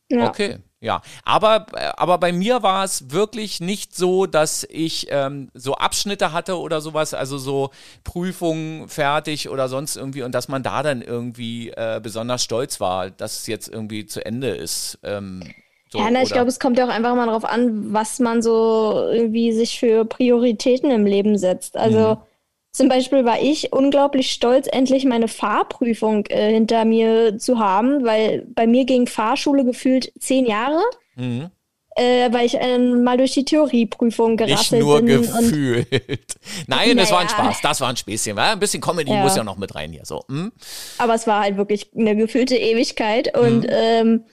[0.10, 0.28] Ja.
[0.28, 1.02] Okay, ja.
[1.26, 1.66] Aber,
[1.98, 6.80] aber bei mir war es wirklich nicht so, dass ich ähm, so Abschnitte hatte oder
[6.82, 7.72] sowas, also so
[8.04, 13.10] Prüfungen fertig oder sonst irgendwie und dass man da dann irgendwie äh, besonders stolz war,
[13.10, 15.00] dass es jetzt irgendwie zu Ende ist.
[15.04, 15.44] Ähm,
[15.92, 18.44] so, ja, na, ich glaube, es kommt ja auch einfach mal darauf an, was man
[18.44, 21.76] so irgendwie sich für Prioritäten im Leben setzt.
[21.76, 22.16] Also.
[22.16, 22.29] Mhm
[22.72, 28.46] zum Beispiel war ich unglaublich stolz, endlich meine Fahrprüfung äh, hinter mir zu haben, weil
[28.54, 30.82] bei mir ging Fahrschule gefühlt zehn Jahre.
[31.16, 31.50] Mhm.
[31.96, 35.22] Äh, weil ich äh, mal durch die Theorieprüfung gerasselt Nicht nur bin.
[35.22, 35.88] gefühlt.
[36.68, 38.38] Nein, das war ein Spaß, das war ein Späßchen.
[38.38, 39.22] Ein bisschen Comedy ja.
[39.22, 40.06] muss ja noch mit rein hier.
[40.06, 40.24] So.
[40.30, 40.54] Hm?
[41.00, 43.38] Aber es war halt wirklich eine gefühlte Ewigkeit.
[43.38, 43.70] Und mhm.
[43.70, 44.26] ähm,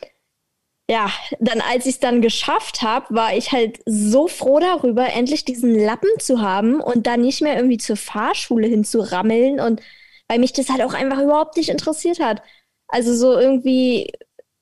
[0.89, 5.45] ja, dann als ich es dann geschafft habe, war ich halt so froh darüber, endlich
[5.45, 9.81] diesen Lappen zu haben und dann nicht mehr irgendwie zur Fahrschule hinzurammeln und
[10.29, 12.43] weil mich das halt auch einfach überhaupt nicht interessiert hat.
[12.89, 14.13] Also so irgendwie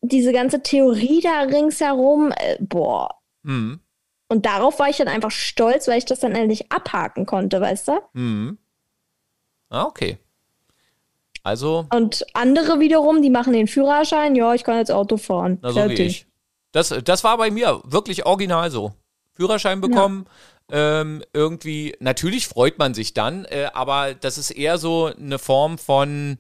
[0.01, 3.21] diese ganze Theorie da ringsherum, äh, boah.
[3.43, 3.81] Mhm.
[4.29, 7.89] Und darauf war ich dann einfach stolz, weil ich das dann endlich abhaken konnte, weißt
[7.89, 8.01] du?
[8.15, 8.59] Mhm.
[9.69, 10.19] Ah, okay.
[11.45, 11.87] Also.
[11.95, 15.59] Und andere wiederum, die machen den Führerschein, ja, ich kann jetzt Auto fahren.
[15.63, 16.27] Na, so ich.
[16.73, 18.93] Das, das war bei mir wirklich original so.
[19.35, 20.27] Führerschein bekommen,
[20.71, 21.01] ja.
[21.01, 25.77] ähm, irgendwie, natürlich freut man sich dann, äh, aber das ist eher so eine Form
[25.77, 26.39] von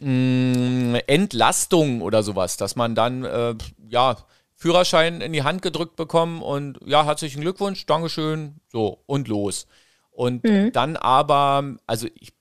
[0.00, 3.54] mh, mm, Entlastung oder sowas, dass man dann, äh,
[3.88, 4.16] ja,
[4.54, 9.66] Führerschein in die Hand gedrückt bekommen und ja, herzlichen Glückwunsch, Dankeschön, so und los.
[10.10, 10.70] Und mhm.
[10.72, 12.32] dann aber, also ich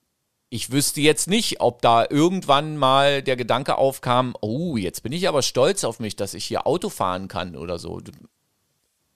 [0.54, 5.28] ich wüsste jetzt nicht, ob da irgendwann mal der Gedanke aufkam, oh, jetzt bin ich
[5.28, 8.00] aber stolz auf mich, dass ich hier Auto fahren kann oder so.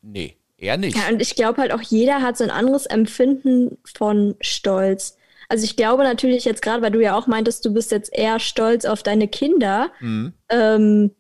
[0.02, 0.97] Nee, eher nicht.
[0.97, 5.15] Ja, und ich glaube halt auch, jeder hat so ein anderes Empfinden von Stolz.
[5.47, 8.39] Also ich glaube natürlich jetzt gerade, weil du ja auch meintest, du bist jetzt eher
[8.39, 9.91] stolz auf deine Kinder.
[10.00, 10.34] Mhm.
[10.50, 11.12] Ähm,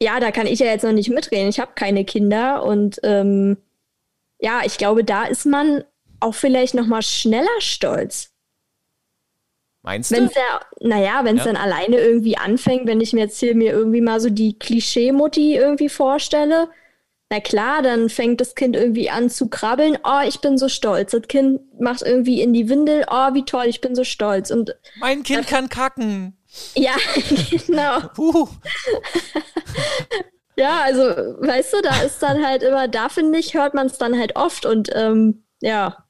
[0.00, 1.50] ja, da kann ich ja jetzt noch nicht mitreden.
[1.50, 3.58] Ich habe keine Kinder und ähm,
[4.40, 5.84] ja, ich glaube, da ist man
[6.20, 8.32] auch vielleicht noch mal schneller stolz.
[9.86, 10.16] Meinst du?
[10.16, 11.52] Wenn's ja, naja, wenn es ja.
[11.52, 15.54] dann alleine irgendwie anfängt, wenn ich mir jetzt hier mir irgendwie mal so die Klischee-Mutti
[15.54, 16.68] irgendwie vorstelle,
[17.30, 19.96] na klar, dann fängt das Kind irgendwie an zu krabbeln.
[20.02, 21.12] Oh, ich bin so stolz.
[21.12, 23.04] Das Kind macht irgendwie in die Windel.
[23.08, 24.50] Oh, wie toll, ich bin so stolz.
[24.50, 26.36] Und mein Kind das, kann kacken.
[26.74, 26.94] Ja,
[27.66, 28.00] genau.
[28.14, 28.48] Puh.
[30.56, 33.98] ja, also, weißt du, da ist dann halt immer, da finde ich, hört man es
[33.98, 36.05] dann halt oft und ähm, ja.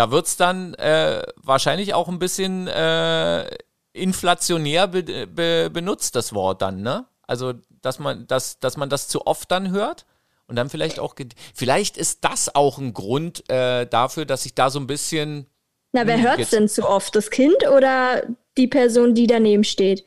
[0.00, 3.44] Da wird es dann äh, wahrscheinlich auch ein bisschen äh,
[3.92, 7.04] inflationär be be benutzt, das Wort dann, ne?
[7.26, 10.06] Also, dass man, dass, dass man das zu oft dann hört
[10.46, 11.14] und dann vielleicht auch,
[11.54, 15.44] vielleicht ist das auch ein Grund äh, dafür, dass ich da so ein bisschen.
[15.92, 17.14] Na, wer hört es denn zu oft?
[17.14, 18.22] Das Kind oder
[18.56, 20.06] die Person, die daneben steht?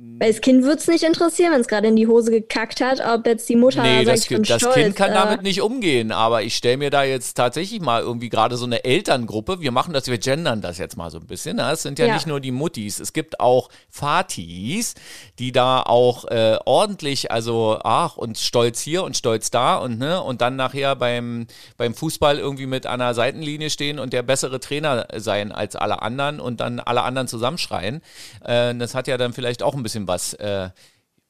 [0.00, 3.00] Weil das Kind wird es nicht interessieren, wenn es gerade in die Hose gekackt hat,
[3.04, 6.12] ob jetzt die Mutter nee, sagt, das, kind, das Kind kann äh, damit nicht umgehen,
[6.12, 9.92] aber ich stelle mir da jetzt tatsächlich mal irgendwie gerade so eine Elterngruppe, wir machen
[9.92, 11.68] das, wir gendern das jetzt mal so ein bisschen, ne?
[11.72, 14.94] es sind ja, ja, nicht nur die Muttis, es gibt auch Fatis,
[15.40, 20.22] die da auch äh, ordentlich, also ach und stolz hier und stolz da und ne
[20.22, 25.08] und dann nachher beim, beim Fußball irgendwie mit einer Seitenlinie stehen und der bessere Trainer
[25.16, 28.00] sein als alle anderen und dann alle anderen zusammenschreien.
[28.44, 30.70] Äh, das hat ja dann vielleicht auch ein bisschen bisschen was, äh,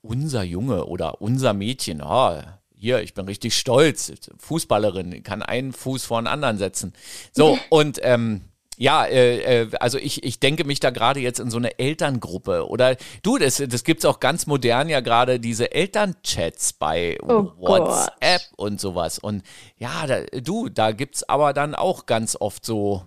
[0.03, 2.41] unser Junge oder unser Mädchen, oh,
[2.75, 6.93] hier, ich bin richtig stolz, Fußballerin, kann einen Fuß vor den anderen setzen.
[7.33, 8.43] So, und ähm,
[8.77, 12.69] ja, äh, äh, also ich, ich denke mich da gerade jetzt in so eine Elterngruppe
[12.69, 17.53] oder du, das, das gibt es auch ganz modern ja gerade diese Elternchats bei oh
[17.59, 18.59] WhatsApp Gott.
[18.59, 19.19] und sowas.
[19.19, 19.43] Und
[19.77, 23.05] ja, da, du, da gibt es aber dann auch ganz oft so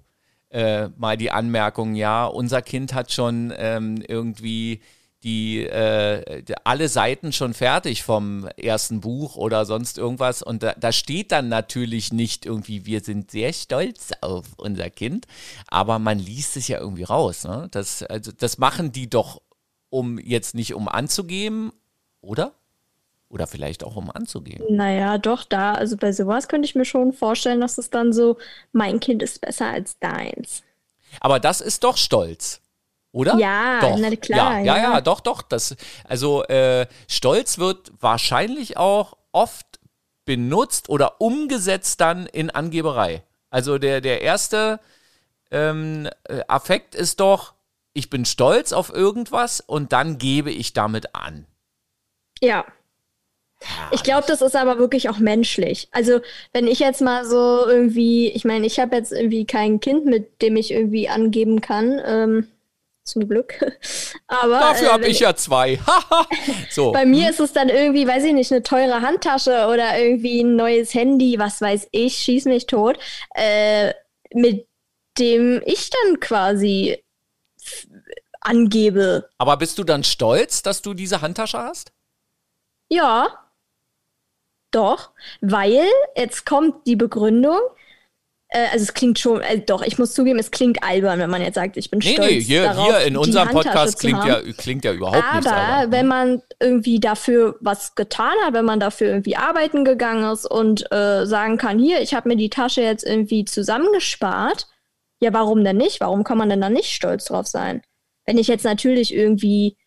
[0.49, 4.81] äh, mal die Anmerkung, ja, unser Kind hat schon ähm, irgendwie
[5.23, 10.41] die äh, alle Seiten schon fertig vom ersten Buch oder sonst irgendwas.
[10.41, 15.27] Und da, da, steht dann natürlich nicht irgendwie, wir sind sehr stolz auf unser Kind,
[15.67, 17.43] aber man liest es ja irgendwie raus.
[17.43, 17.67] Ne?
[17.71, 19.41] Das, also, das machen die doch,
[19.89, 21.71] um jetzt nicht um anzugeben,
[22.21, 22.53] oder?
[23.29, 24.75] Oder vielleicht auch um anzugeben.
[24.75, 28.37] Naja, doch, da, also bei sowas könnte ich mir schon vorstellen, dass es dann so,
[28.71, 30.63] mein Kind ist besser als deins.
[31.19, 32.61] Aber das ist doch Stolz.
[33.11, 33.37] Oder?
[33.37, 33.97] Ja, doch.
[33.97, 34.59] na klar.
[34.59, 35.41] Ja, ja, ja, ja doch, doch.
[35.41, 35.75] Das,
[36.07, 39.65] also äh, Stolz wird wahrscheinlich auch oft
[40.25, 43.23] benutzt oder umgesetzt dann in Angeberei.
[43.49, 44.79] Also der, der erste
[45.51, 47.53] ähm, äh, Affekt ist doch,
[47.93, 51.45] ich bin stolz auf irgendwas und dann gebe ich damit an.
[52.39, 52.65] Ja.
[53.91, 55.87] Ich glaube, das ist aber wirklich auch menschlich.
[55.91, 56.21] Also,
[56.51, 60.41] wenn ich jetzt mal so irgendwie, ich meine, ich habe jetzt irgendwie kein Kind, mit
[60.41, 62.01] dem ich irgendwie angeben kann.
[62.03, 62.47] Ähm,
[63.03, 63.59] zum Glück.
[64.27, 65.79] Aber dafür äh, habe ich ja zwei.
[66.69, 66.91] so.
[66.91, 70.55] Bei mir ist es dann irgendwie, weiß ich nicht, eine teure Handtasche oder irgendwie ein
[70.55, 72.97] neues Handy, was weiß ich, schieß mich tot,
[73.35, 73.93] äh,
[74.33, 74.67] mit
[75.17, 77.03] dem ich dann quasi
[78.39, 79.29] angebe.
[79.37, 81.91] Aber bist du dann stolz, dass du diese Handtasche hast?
[82.89, 83.37] Ja.
[84.71, 85.11] Doch,
[85.41, 85.85] weil
[86.15, 87.59] jetzt kommt die Begründung,
[88.51, 91.55] also es klingt schon, äh, doch, ich muss zugeben, es klingt albern, wenn man jetzt
[91.55, 92.29] sagt, ich bin nee, stolz.
[92.29, 95.91] Nee, hier, darauf, hier in unserem Podcast klingt ja, klingt ja überhaupt Aber nichts Aber
[95.91, 100.91] wenn man irgendwie dafür was getan hat, wenn man dafür irgendwie arbeiten gegangen ist und
[100.91, 104.67] äh, sagen kann, hier, ich habe mir die Tasche jetzt irgendwie zusammengespart,
[105.21, 106.01] ja, warum denn nicht?
[106.01, 107.81] Warum kann man denn da nicht stolz drauf sein?
[108.25, 109.77] Wenn ich jetzt natürlich irgendwie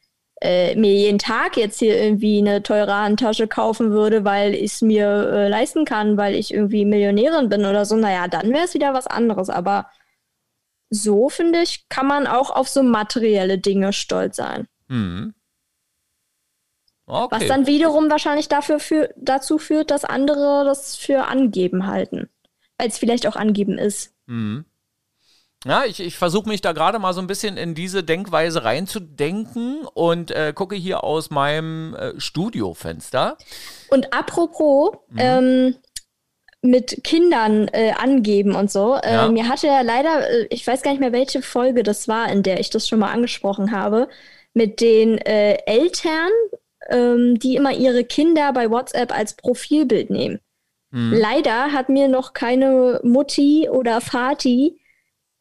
[0.44, 4.82] äh, mir jeden Tag jetzt hier irgendwie eine teure Handtasche kaufen würde, weil ich es
[4.82, 8.74] mir äh, leisten kann, weil ich irgendwie Millionärin bin oder so, naja, dann wäre es
[8.74, 9.48] wieder was anderes.
[9.48, 9.88] Aber
[10.90, 14.68] so, finde ich, kann man auch auf so materielle Dinge stolz sein.
[14.88, 15.32] Mhm.
[17.06, 17.36] Okay.
[17.36, 22.28] Was dann wiederum wahrscheinlich dafür für, dazu führt, dass andere das für angeben halten.
[22.76, 24.14] Weil es vielleicht auch angeben ist.
[24.26, 24.66] Mhm.
[25.64, 29.86] Ja, ich, ich versuche mich da gerade mal so ein bisschen in diese Denkweise reinzudenken
[29.94, 33.38] und äh, gucke hier aus meinem äh, Studiofenster.
[33.88, 35.18] Und apropos, mhm.
[35.18, 35.74] ähm,
[36.64, 38.94] mit Kindern äh, angeben und so.
[38.94, 39.28] Äh, ja.
[39.28, 42.42] Mir hatte ja leider, äh, ich weiß gar nicht mehr, welche Folge das war, in
[42.42, 44.08] der ich das schon mal angesprochen habe,
[44.54, 46.30] mit den äh, Eltern,
[46.88, 50.40] ähm, die immer ihre Kinder bei WhatsApp als Profilbild nehmen.
[50.90, 51.12] Mhm.
[51.12, 54.80] Leider hat mir noch keine Mutti oder Vati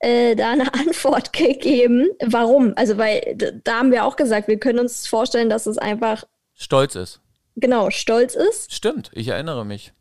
[0.04, 2.10] äh, da eine Antwort gegeben.
[2.26, 2.74] Warum?
[2.76, 6.96] Also, weil da haben wir auch gesagt, wir können uns vorstellen, dass es einfach stolz
[6.96, 7.22] ist.
[7.56, 8.74] Genau, stolz ist.
[8.74, 9.94] Stimmt, ich erinnere mich.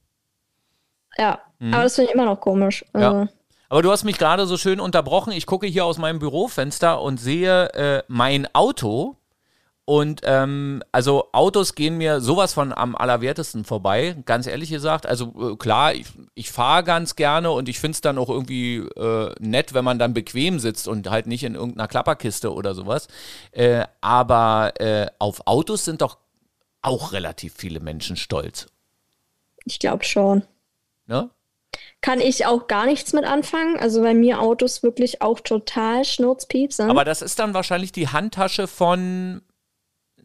[1.18, 1.74] Ja, mhm.
[1.74, 2.84] aber das finde ich immer noch komisch.
[2.94, 3.12] Ja.
[3.12, 3.32] Also.
[3.68, 5.32] Aber du hast mich gerade so schön unterbrochen.
[5.32, 9.16] Ich gucke hier aus meinem Bürofenster und sehe äh, mein Auto
[9.84, 15.06] und ähm, also Autos gehen mir sowas von am allerwertesten vorbei, ganz ehrlich gesagt.
[15.06, 18.76] Also äh, klar, ich, ich fahre ganz gerne und ich finde es dann auch irgendwie
[18.76, 23.08] äh, nett, wenn man dann bequem sitzt und halt nicht in irgendeiner Klapperkiste oder sowas.
[23.50, 26.18] Äh, aber äh, auf Autos sind doch
[26.80, 28.68] auch relativ viele Menschen stolz.
[29.64, 30.44] Ich glaube schon.
[31.06, 31.30] Ne?
[32.00, 33.78] Kann ich auch gar nichts mit anfangen.
[33.78, 36.90] Also bei mir Autos wirklich auch total Schnurzpieps sind.
[36.90, 39.42] Aber das ist dann wahrscheinlich die Handtasche von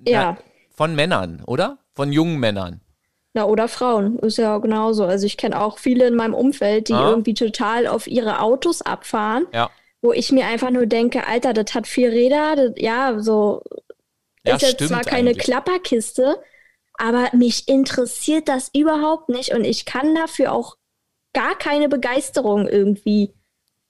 [0.05, 0.33] ja.
[0.33, 0.37] Na,
[0.75, 1.79] von Männern, oder?
[1.95, 2.81] Von jungen Männern.
[3.33, 4.19] Na, oder Frauen.
[4.19, 5.05] Ist ja genauso.
[5.05, 7.09] Also ich kenne auch viele in meinem Umfeld, die ah.
[7.09, 9.47] irgendwie total auf ihre Autos abfahren.
[9.53, 9.69] Ja.
[10.01, 13.63] Wo ich mir einfach nur denke, Alter, das hat vier Räder, das, ja, so
[14.43, 15.43] ja, ist jetzt zwar keine eigentlich.
[15.43, 16.37] Klapperkiste,
[16.97, 20.77] aber mich interessiert das überhaupt nicht und ich kann dafür auch
[21.33, 23.33] gar keine Begeisterung irgendwie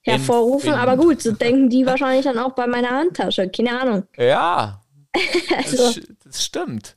[0.02, 0.70] hervorrufen.
[0.70, 3.50] In, in, aber gut, so denken die wahrscheinlich dann auch bei meiner Handtasche.
[3.50, 4.04] Keine Ahnung.
[4.18, 4.82] Ja,
[5.58, 5.78] also.
[5.78, 6.96] das, das stimmt.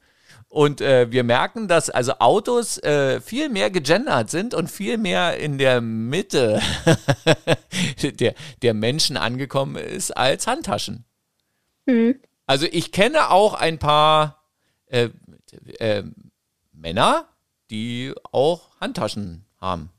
[0.50, 5.38] Und äh, wir merken, dass also Autos äh, viel mehr gegendert sind und viel mehr
[5.38, 6.61] in der Mitte
[8.02, 11.04] der, der Menschen angekommen ist als Handtaschen.
[11.87, 12.18] Mhm.
[12.46, 14.42] Also ich kenne auch ein paar
[14.87, 15.11] äh,
[15.78, 16.02] äh
[16.72, 17.28] Männer,
[17.70, 19.90] die auch Handtaschen haben.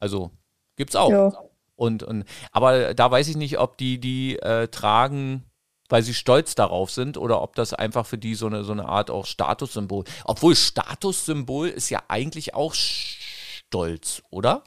[0.00, 0.32] Also
[0.74, 1.10] gibt's auch.
[1.10, 1.32] Ja.
[1.76, 5.44] Und, und aber da weiß ich nicht, ob die die äh, tragen
[5.90, 8.86] weil sie stolz darauf sind oder ob das einfach für die so eine, so eine
[8.86, 10.04] Art auch Statussymbol.
[10.24, 14.64] Obwohl Statussymbol ist ja eigentlich auch stolz, oder?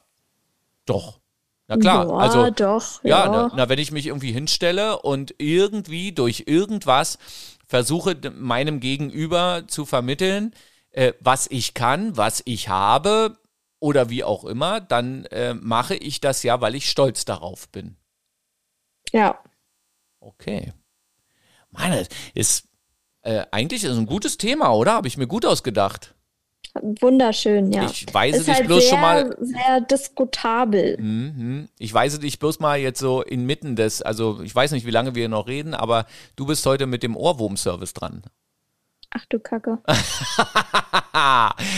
[0.85, 1.19] Doch.
[1.67, 3.03] Na klar, ja, also doch.
[3.03, 7.17] ja, Ja, na, na, wenn ich mich irgendwie hinstelle und irgendwie durch irgendwas
[7.65, 10.53] versuche, meinem Gegenüber zu vermitteln,
[10.91, 13.37] äh, was ich kann, was ich habe
[13.79, 17.95] oder wie auch immer, dann äh, mache ich das ja, weil ich stolz darauf bin.
[19.11, 19.41] ja.
[20.19, 20.73] Okay.
[21.73, 22.67] Meine, ist
[23.23, 24.93] äh, eigentlich ist ein gutes Thema, oder?
[24.93, 26.13] Habe ich mir gut ausgedacht.
[26.81, 27.85] Wunderschön, ja.
[27.85, 29.37] Ich weise ist dich halt bloß sehr, schon mal.
[29.39, 30.97] sehr diskutabel.
[30.99, 31.69] Mhm.
[31.77, 35.13] Ich weise dich bloß mal jetzt so inmitten des, also ich weiß nicht, wie lange
[35.13, 38.23] wir noch reden, aber du bist heute mit dem Ohrwurm-Service dran.
[39.15, 39.77] Ach du Kacke.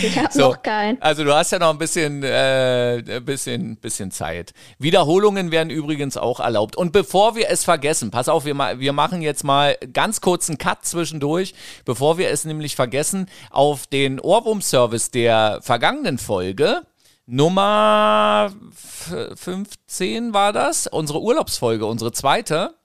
[0.02, 0.39] Ich habe So.
[0.52, 1.02] noch keinen.
[1.02, 4.54] Also du hast ja noch ein bisschen, äh, bisschen, bisschen Zeit.
[4.80, 6.76] Wiederholungen werden übrigens auch erlaubt.
[6.78, 10.58] Und bevor wir es vergessen, pass auf, wir, ma wir machen jetzt mal ganz kurzen
[10.58, 16.82] Cut zwischendurch, bevor wir es nämlich vergessen, auf den Ohrwurm-Service der vergangenen Folge.
[17.26, 22.76] Nummer f- 15 war das, unsere Urlaubsfolge, unsere zweite.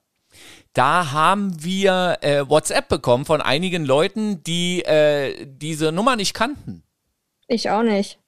[0.73, 6.83] Da haben wir äh, WhatsApp bekommen von einigen Leuten, die äh, diese Nummer nicht kannten.
[7.47, 8.19] Ich auch nicht.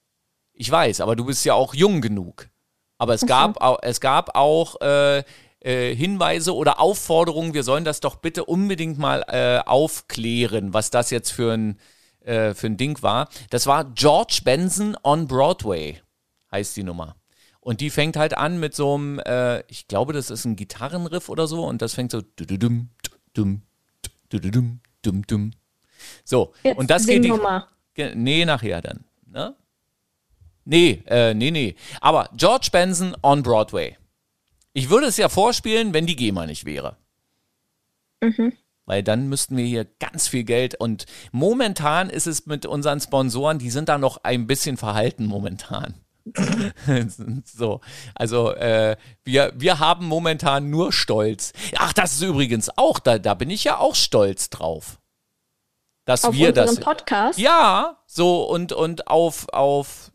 [0.53, 2.49] Ich weiß, aber du bist ja auch jung genug.
[2.97, 5.23] Aber es gab, au- es gab auch äh,
[5.61, 11.09] äh, Hinweise oder Aufforderungen, wir sollen das doch bitte unbedingt mal äh, aufklären, was das
[11.09, 11.79] jetzt für ein,
[12.21, 13.29] äh, für ein Ding war.
[13.49, 16.01] Das war George Benson on Broadway,
[16.51, 17.15] heißt die Nummer.
[17.63, 21.29] Und die fängt halt an mit so einem, äh, ich glaube, das ist ein Gitarrenriff
[21.29, 22.21] oder so, und das fängt so.
[26.25, 27.67] So, Jetzt und das geht die, mal.
[28.15, 29.05] Nee, nachher dann.
[29.25, 29.55] Ne?
[30.65, 31.75] Nee, äh, nee, nee.
[32.01, 33.97] Aber George Benson on Broadway.
[34.73, 36.97] Ich würde es ja vorspielen, wenn die GEMA nicht wäre.
[38.85, 43.57] Weil dann müssten wir hier ganz viel Geld und momentan ist es mit unseren Sponsoren,
[43.57, 45.93] die sind da noch ein bisschen verhalten momentan.
[47.45, 47.81] so,
[48.15, 51.53] also äh, wir, wir haben momentan nur Stolz.
[51.77, 54.99] Ach, das ist übrigens auch, da, da bin ich ja auch stolz drauf.
[56.05, 56.79] Dass Auf wir das.
[56.79, 57.39] Podcast.
[57.39, 60.11] Ja, so und, und auf, auf,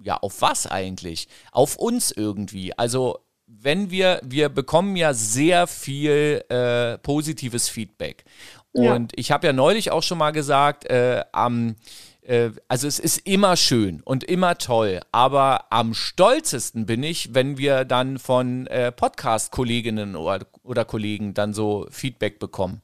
[0.00, 1.28] ja, auf was eigentlich?
[1.50, 2.76] Auf uns irgendwie.
[2.78, 8.24] Also, wenn wir, wir bekommen ja sehr viel äh, positives Feedback.
[8.74, 8.94] Ja.
[8.94, 11.74] Und ich habe ja neulich auch schon mal gesagt, äh, am,
[12.68, 17.86] also es ist immer schön und immer toll, aber am stolzesten bin ich, wenn wir
[17.86, 22.82] dann von äh, Podcast-Kolleginnen oder, oder Kollegen dann so Feedback bekommen.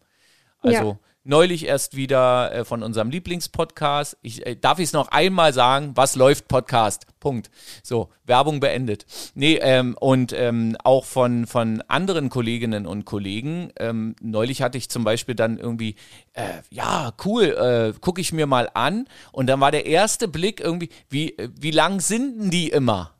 [0.62, 0.98] Also Ja.
[1.24, 4.18] Neulich erst wieder äh, von unserem Lieblingspodcast.
[4.22, 5.92] Ich, äh, darf ich es noch einmal sagen?
[5.94, 7.06] Was läuft Podcast?
[7.18, 7.50] Punkt.
[7.82, 9.06] So, Werbung beendet.
[9.34, 13.72] Nee, ähm, und ähm, auch von, von anderen Kolleginnen und Kollegen.
[13.78, 15.96] Ähm, neulich hatte ich zum Beispiel dann irgendwie,
[16.34, 19.08] äh, ja, cool, äh, gucke ich mir mal an.
[19.32, 23.12] Und dann war der erste Blick irgendwie, wie, äh, wie lang sind denn die immer?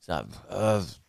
[0.00, 0.26] Sag,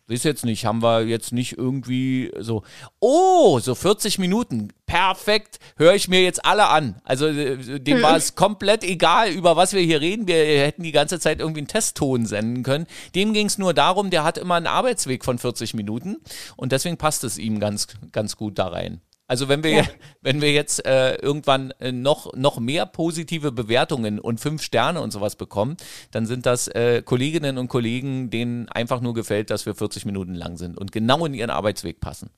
[0.08, 2.62] äh, weiß jetzt nicht, haben wir jetzt nicht irgendwie so,
[3.00, 7.00] oh, so 40 Minuten, perfekt, höre ich mir jetzt alle an.
[7.04, 10.26] Also äh, dem war es komplett egal, über was wir hier reden.
[10.26, 12.86] Wir hätten die ganze Zeit irgendwie einen Testton senden können.
[13.14, 16.16] Dem ging es nur darum, der hat immer einen Arbeitsweg von 40 Minuten
[16.56, 19.00] und deswegen passt es ihm ganz, ganz gut da rein.
[19.26, 19.84] Also wenn wir, Ja.
[20.20, 25.10] wenn wir jetzt äh, irgendwann äh, noch, noch mehr positive Bewertungen und fünf Sterne und
[25.10, 25.76] sowas bekommen,
[26.10, 30.34] dann sind das äh, Kolleginnen und Kollegen, denen einfach nur gefällt, dass wir 40 Minuten
[30.34, 32.30] lang sind und genau in ihren Arbeitsweg passen.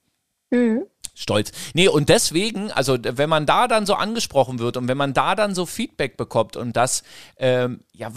[0.50, 0.84] Mhm.
[1.16, 1.52] Stolz.
[1.74, 5.36] Nee, und deswegen, also wenn man da dann so angesprochen wird und wenn man da
[5.36, 7.04] dann so Feedback bekommt und das
[7.38, 8.12] ähm, ja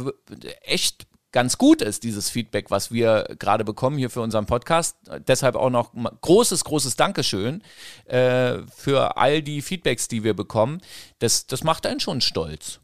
[0.63, 4.95] echt ganz gut ist, dieses Feedback, was wir gerade bekommen hier für unseren Podcast.
[5.27, 7.61] Deshalb auch noch großes, großes Dankeschön
[8.05, 10.81] äh, für all die Feedbacks, die wir bekommen.
[11.19, 12.79] Das, das macht einen schon stolz.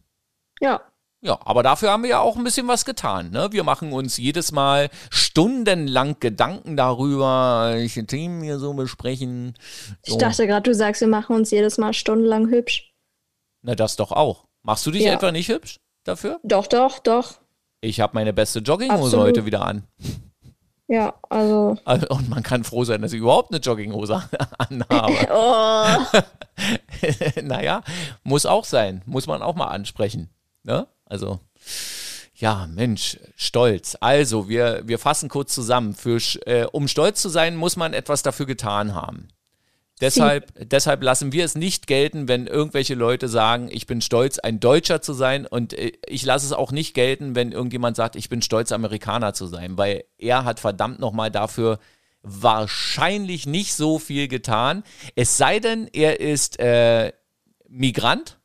[0.60, 0.82] Ja.
[1.26, 3.32] Ja, aber dafür haben wir ja auch ein bisschen was getan.
[3.32, 3.48] Ne?
[3.52, 9.54] Wir machen uns jedes Mal stundenlang Gedanken darüber, welche Themen wir so besprechen.
[10.04, 10.20] Ich So.
[10.20, 12.92] dachte gerade, du sagst, wir machen uns jedes Mal stundenlang hübsch.
[13.62, 14.44] Na, das doch auch.
[14.64, 15.14] Machst du dich Ja.
[15.14, 16.42] etwa nicht hübsch dafür?
[16.44, 17.36] Doch, doch, doch.
[17.84, 19.26] Ich habe meine beste Jogginghose Absolut.
[19.26, 19.84] heute wieder an.
[20.88, 21.78] Ja, also.
[21.84, 24.24] Also, Und man kann froh sein, dass ich überhaupt eine Jogginghose
[24.58, 25.14] anhabe.
[26.56, 27.84] Oh, naja,
[28.24, 29.02] muss auch sein.
[29.06, 30.30] Muss man auch mal ansprechen.
[30.64, 30.88] Ne?
[31.06, 31.40] Also,
[32.36, 33.98] ja, Mensch, stolz.
[34.00, 35.94] Also, wir, wir fassen kurz zusammen.
[35.94, 39.28] Für, äh, um stolz zu sein, muss man etwas dafür getan haben.
[40.04, 44.60] Deshalb, deshalb lassen wir es nicht gelten, wenn irgendwelche Leute sagen, ich bin stolz, ein
[44.60, 45.46] Deutscher zu sein.
[45.46, 49.34] Und äh, ich lasse es auch nicht gelten, wenn irgendjemand sagt, ich bin stolz, Amerikaner
[49.34, 51.80] zu sein, weil er hat verdammt nochmal dafür
[52.22, 54.84] wahrscheinlich nicht so viel getan.
[55.16, 57.14] Es sei denn, er ist äh,
[57.70, 58.40] Migrant,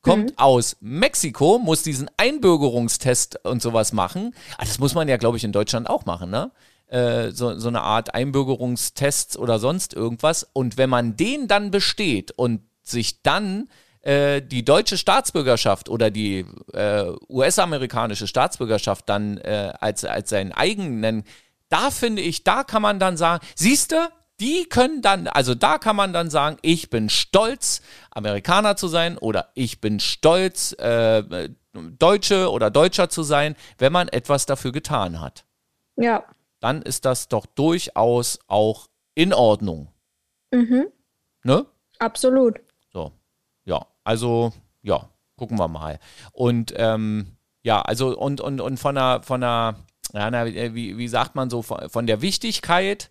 [0.00, 4.34] kommt aus Mexiko, muss diesen Einbürgerungstest und sowas machen.
[4.56, 6.50] Ah, das muss man ja, glaube ich, in Deutschland auch machen, ne?
[6.92, 10.46] Äh, so, so eine Art Einbürgerungstests oder sonst irgendwas.
[10.52, 13.68] Und wenn man den dann besteht und sich dann
[14.02, 21.24] äh, die deutsche Staatsbürgerschaft oder die äh, US-amerikanische Staatsbürgerschaft dann äh, als, als seinen eigenen,
[21.70, 23.96] da finde ich, da kann man dann sagen, siehst du,
[24.38, 27.80] die können dann, also da kann man dann sagen, ich bin stolz,
[28.10, 34.08] Amerikaner zu sein oder ich bin stolz, äh, Deutsche oder Deutscher zu sein, wenn man
[34.08, 35.44] etwas dafür getan hat.
[35.96, 36.24] Ja.
[36.62, 38.86] Dann ist das doch durchaus auch
[39.16, 39.88] in Ordnung.
[40.52, 40.86] Mhm.
[41.42, 41.66] Ne?
[41.98, 42.60] Absolut.
[42.92, 43.10] So.
[43.64, 45.98] Ja, also, ja, gucken wir mal.
[46.30, 49.74] Und ähm, ja, also und, und, und von der, von der,
[50.12, 53.10] ja, na, wie, wie sagt man so, von, von der Wichtigkeit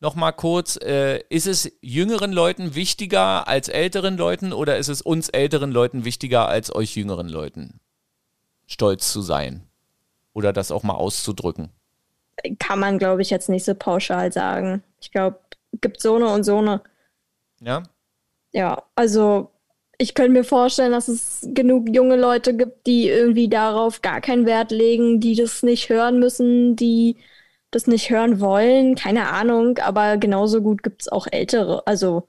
[0.00, 5.30] nochmal kurz, äh, ist es jüngeren Leuten wichtiger als älteren Leuten oder ist es uns
[5.30, 7.80] älteren Leuten wichtiger als euch jüngeren Leuten?
[8.66, 9.66] Stolz zu sein
[10.34, 11.70] oder das auch mal auszudrücken?
[12.58, 14.82] Kann man, glaube ich, jetzt nicht so pauschal sagen.
[15.00, 15.38] Ich glaube,
[15.80, 16.82] gibt so eine und so eine.
[17.60, 17.82] Ja?
[18.52, 19.50] Ja, also
[19.98, 24.46] ich könnte mir vorstellen, dass es genug junge Leute gibt, die irgendwie darauf gar keinen
[24.46, 27.16] Wert legen, die das nicht hören müssen, die
[27.70, 31.86] das nicht hören wollen, keine Ahnung, aber genauso gut gibt es auch ältere.
[31.86, 32.26] Also.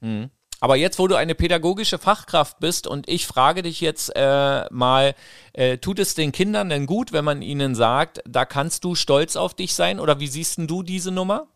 [0.00, 0.30] Hm.
[0.62, 5.16] Aber jetzt, wo du eine pädagogische Fachkraft bist und ich frage dich jetzt äh, mal,
[5.54, 9.34] äh, tut es den Kindern denn gut, wenn man ihnen sagt, da kannst du stolz
[9.34, 9.98] auf dich sein?
[9.98, 11.48] Oder wie siehst du diese Nummer?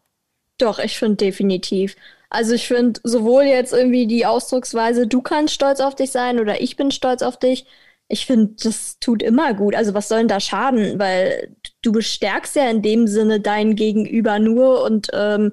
[0.58, 1.94] Doch, ich finde definitiv.
[2.30, 6.60] Also ich finde sowohl jetzt irgendwie die Ausdrucksweise, du kannst stolz auf dich sein oder
[6.60, 7.64] ich bin stolz auf dich,
[8.08, 9.76] ich finde, das tut immer gut.
[9.76, 10.98] Also was soll denn da schaden?
[10.98, 15.52] Weil du bestärkst ja in dem Sinne dein Gegenüber nur und ähm,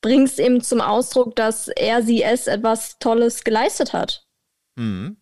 [0.00, 4.26] bringst eben zum Ausdruck, dass er, sie, es etwas Tolles geleistet hat.
[4.76, 5.16] Mhm.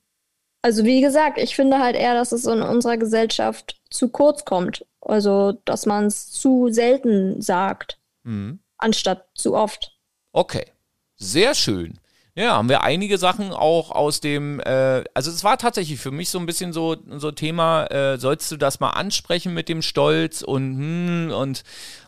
[0.63, 4.85] Also wie gesagt, ich finde halt eher, dass es in unserer Gesellschaft zu kurz kommt.
[5.01, 8.59] Also, dass man es zu selten sagt, mhm.
[8.77, 9.97] anstatt zu oft.
[10.33, 10.67] Okay,
[11.17, 11.99] sehr schön.
[12.39, 16.31] Ja, haben wir einige Sachen auch aus dem, äh, also es war tatsächlich für mich
[16.31, 20.43] so ein bisschen so, so Thema, äh, sollst du das mal ansprechen mit dem Stolz
[20.43, 21.65] und hm, und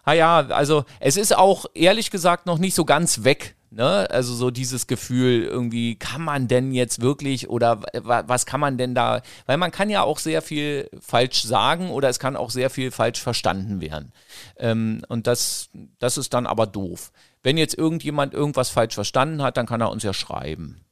[0.06, 3.56] naja, also es ist auch ehrlich gesagt noch nicht so ganz weg.
[3.72, 4.08] Ne?
[4.10, 8.94] Also so dieses Gefühl, irgendwie kann man denn jetzt wirklich oder was kann man denn
[8.94, 12.70] da, weil man kann ja auch sehr viel falsch sagen oder es kann auch sehr
[12.70, 14.12] viel falsch verstanden werden.
[14.56, 17.10] Ähm, und das, das ist dann aber doof.
[17.42, 20.84] Wenn jetzt irgendjemand irgendwas falsch verstanden hat, dann kann er uns ja schreiben.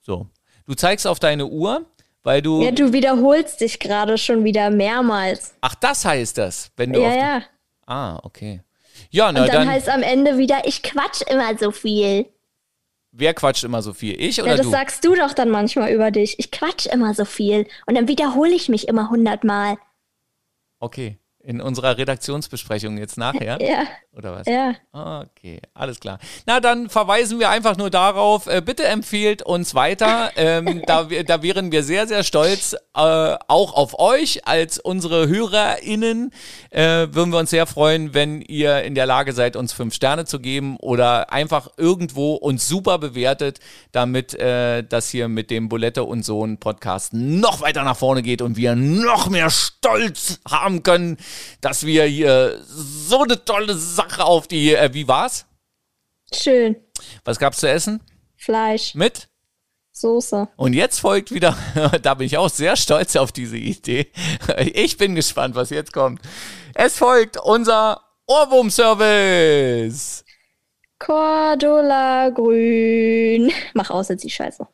[0.00, 0.28] So.
[0.66, 1.86] Du zeigst auf deine Uhr,
[2.22, 2.62] weil du.
[2.62, 5.54] Ja, du wiederholst dich gerade schon wieder mehrmals.
[5.60, 7.00] Ach, das heißt das, wenn du.
[7.00, 7.42] Ja, ja.
[7.86, 8.62] Ah, okay.
[9.10, 9.68] Ja, na Und dann, dann.
[9.68, 12.26] heißt am Ende wieder, ich quatsch immer so viel.
[13.12, 14.20] Wer quatscht immer so viel?
[14.20, 14.70] Ich oder ja, das du?
[14.70, 16.38] sagst du doch dann manchmal über dich.
[16.38, 17.66] Ich quatsch immer so viel.
[17.86, 19.78] Und dann wiederhole ich mich immer hundertmal.
[20.78, 21.18] Okay.
[21.42, 23.58] In unserer Redaktionsbesprechung jetzt nachher?
[23.70, 23.84] Ja.
[24.16, 24.46] Oder was?
[24.48, 24.74] Ja.
[24.92, 26.18] Okay, alles klar.
[26.44, 30.32] Na, dann verweisen wir einfach nur darauf, äh, bitte empfehlt uns weiter.
[30.36, 36.32] ähm, da, da wären wir sehr, sehr stolz, äh, auch auf euch als unsere HörerInnen.
[36.70, 40.24] Äh, würden wir uns sehr freuen, wenn ihr in der Lage seid, uns fünf Sterne
[40.24, 43.60] zu geben oder einfach irgendwo uns super bewertet,
[43.92, 48.42] damit äh, das hier mit dem Bulette und Sohn Podcast noch weiter nach vorne geht
[48.42, 51.16] und wir noch mehr Stolz haben können
[51.60, 54.74] dass wir hier so eine tolle Sache auf die.
[54.74, 55.46] Äh, wie war's?
[56.32, 56.76] Schön.
[57.24, 58.00] Was gab's zu essen?
[58.36, 58.94] Fleisch.
[58.94, 59.28] Mit?
[59.92, 60.48] Soße.
[60.56, 61.56] Und jetzt folgt wieder,
[62.02, 64.10] da bin ich auch sehr stolz auf diese Idee.
[64.72, 66.20] Ich bin gespannt, was jetzt kommt.
[66.74, 70.24] Es folgt unser Ohrwurm-Service.
[70.98, 73.52] Cordula Grün.
[73.74, 74.66] Mach aus jetzt die Scheiße.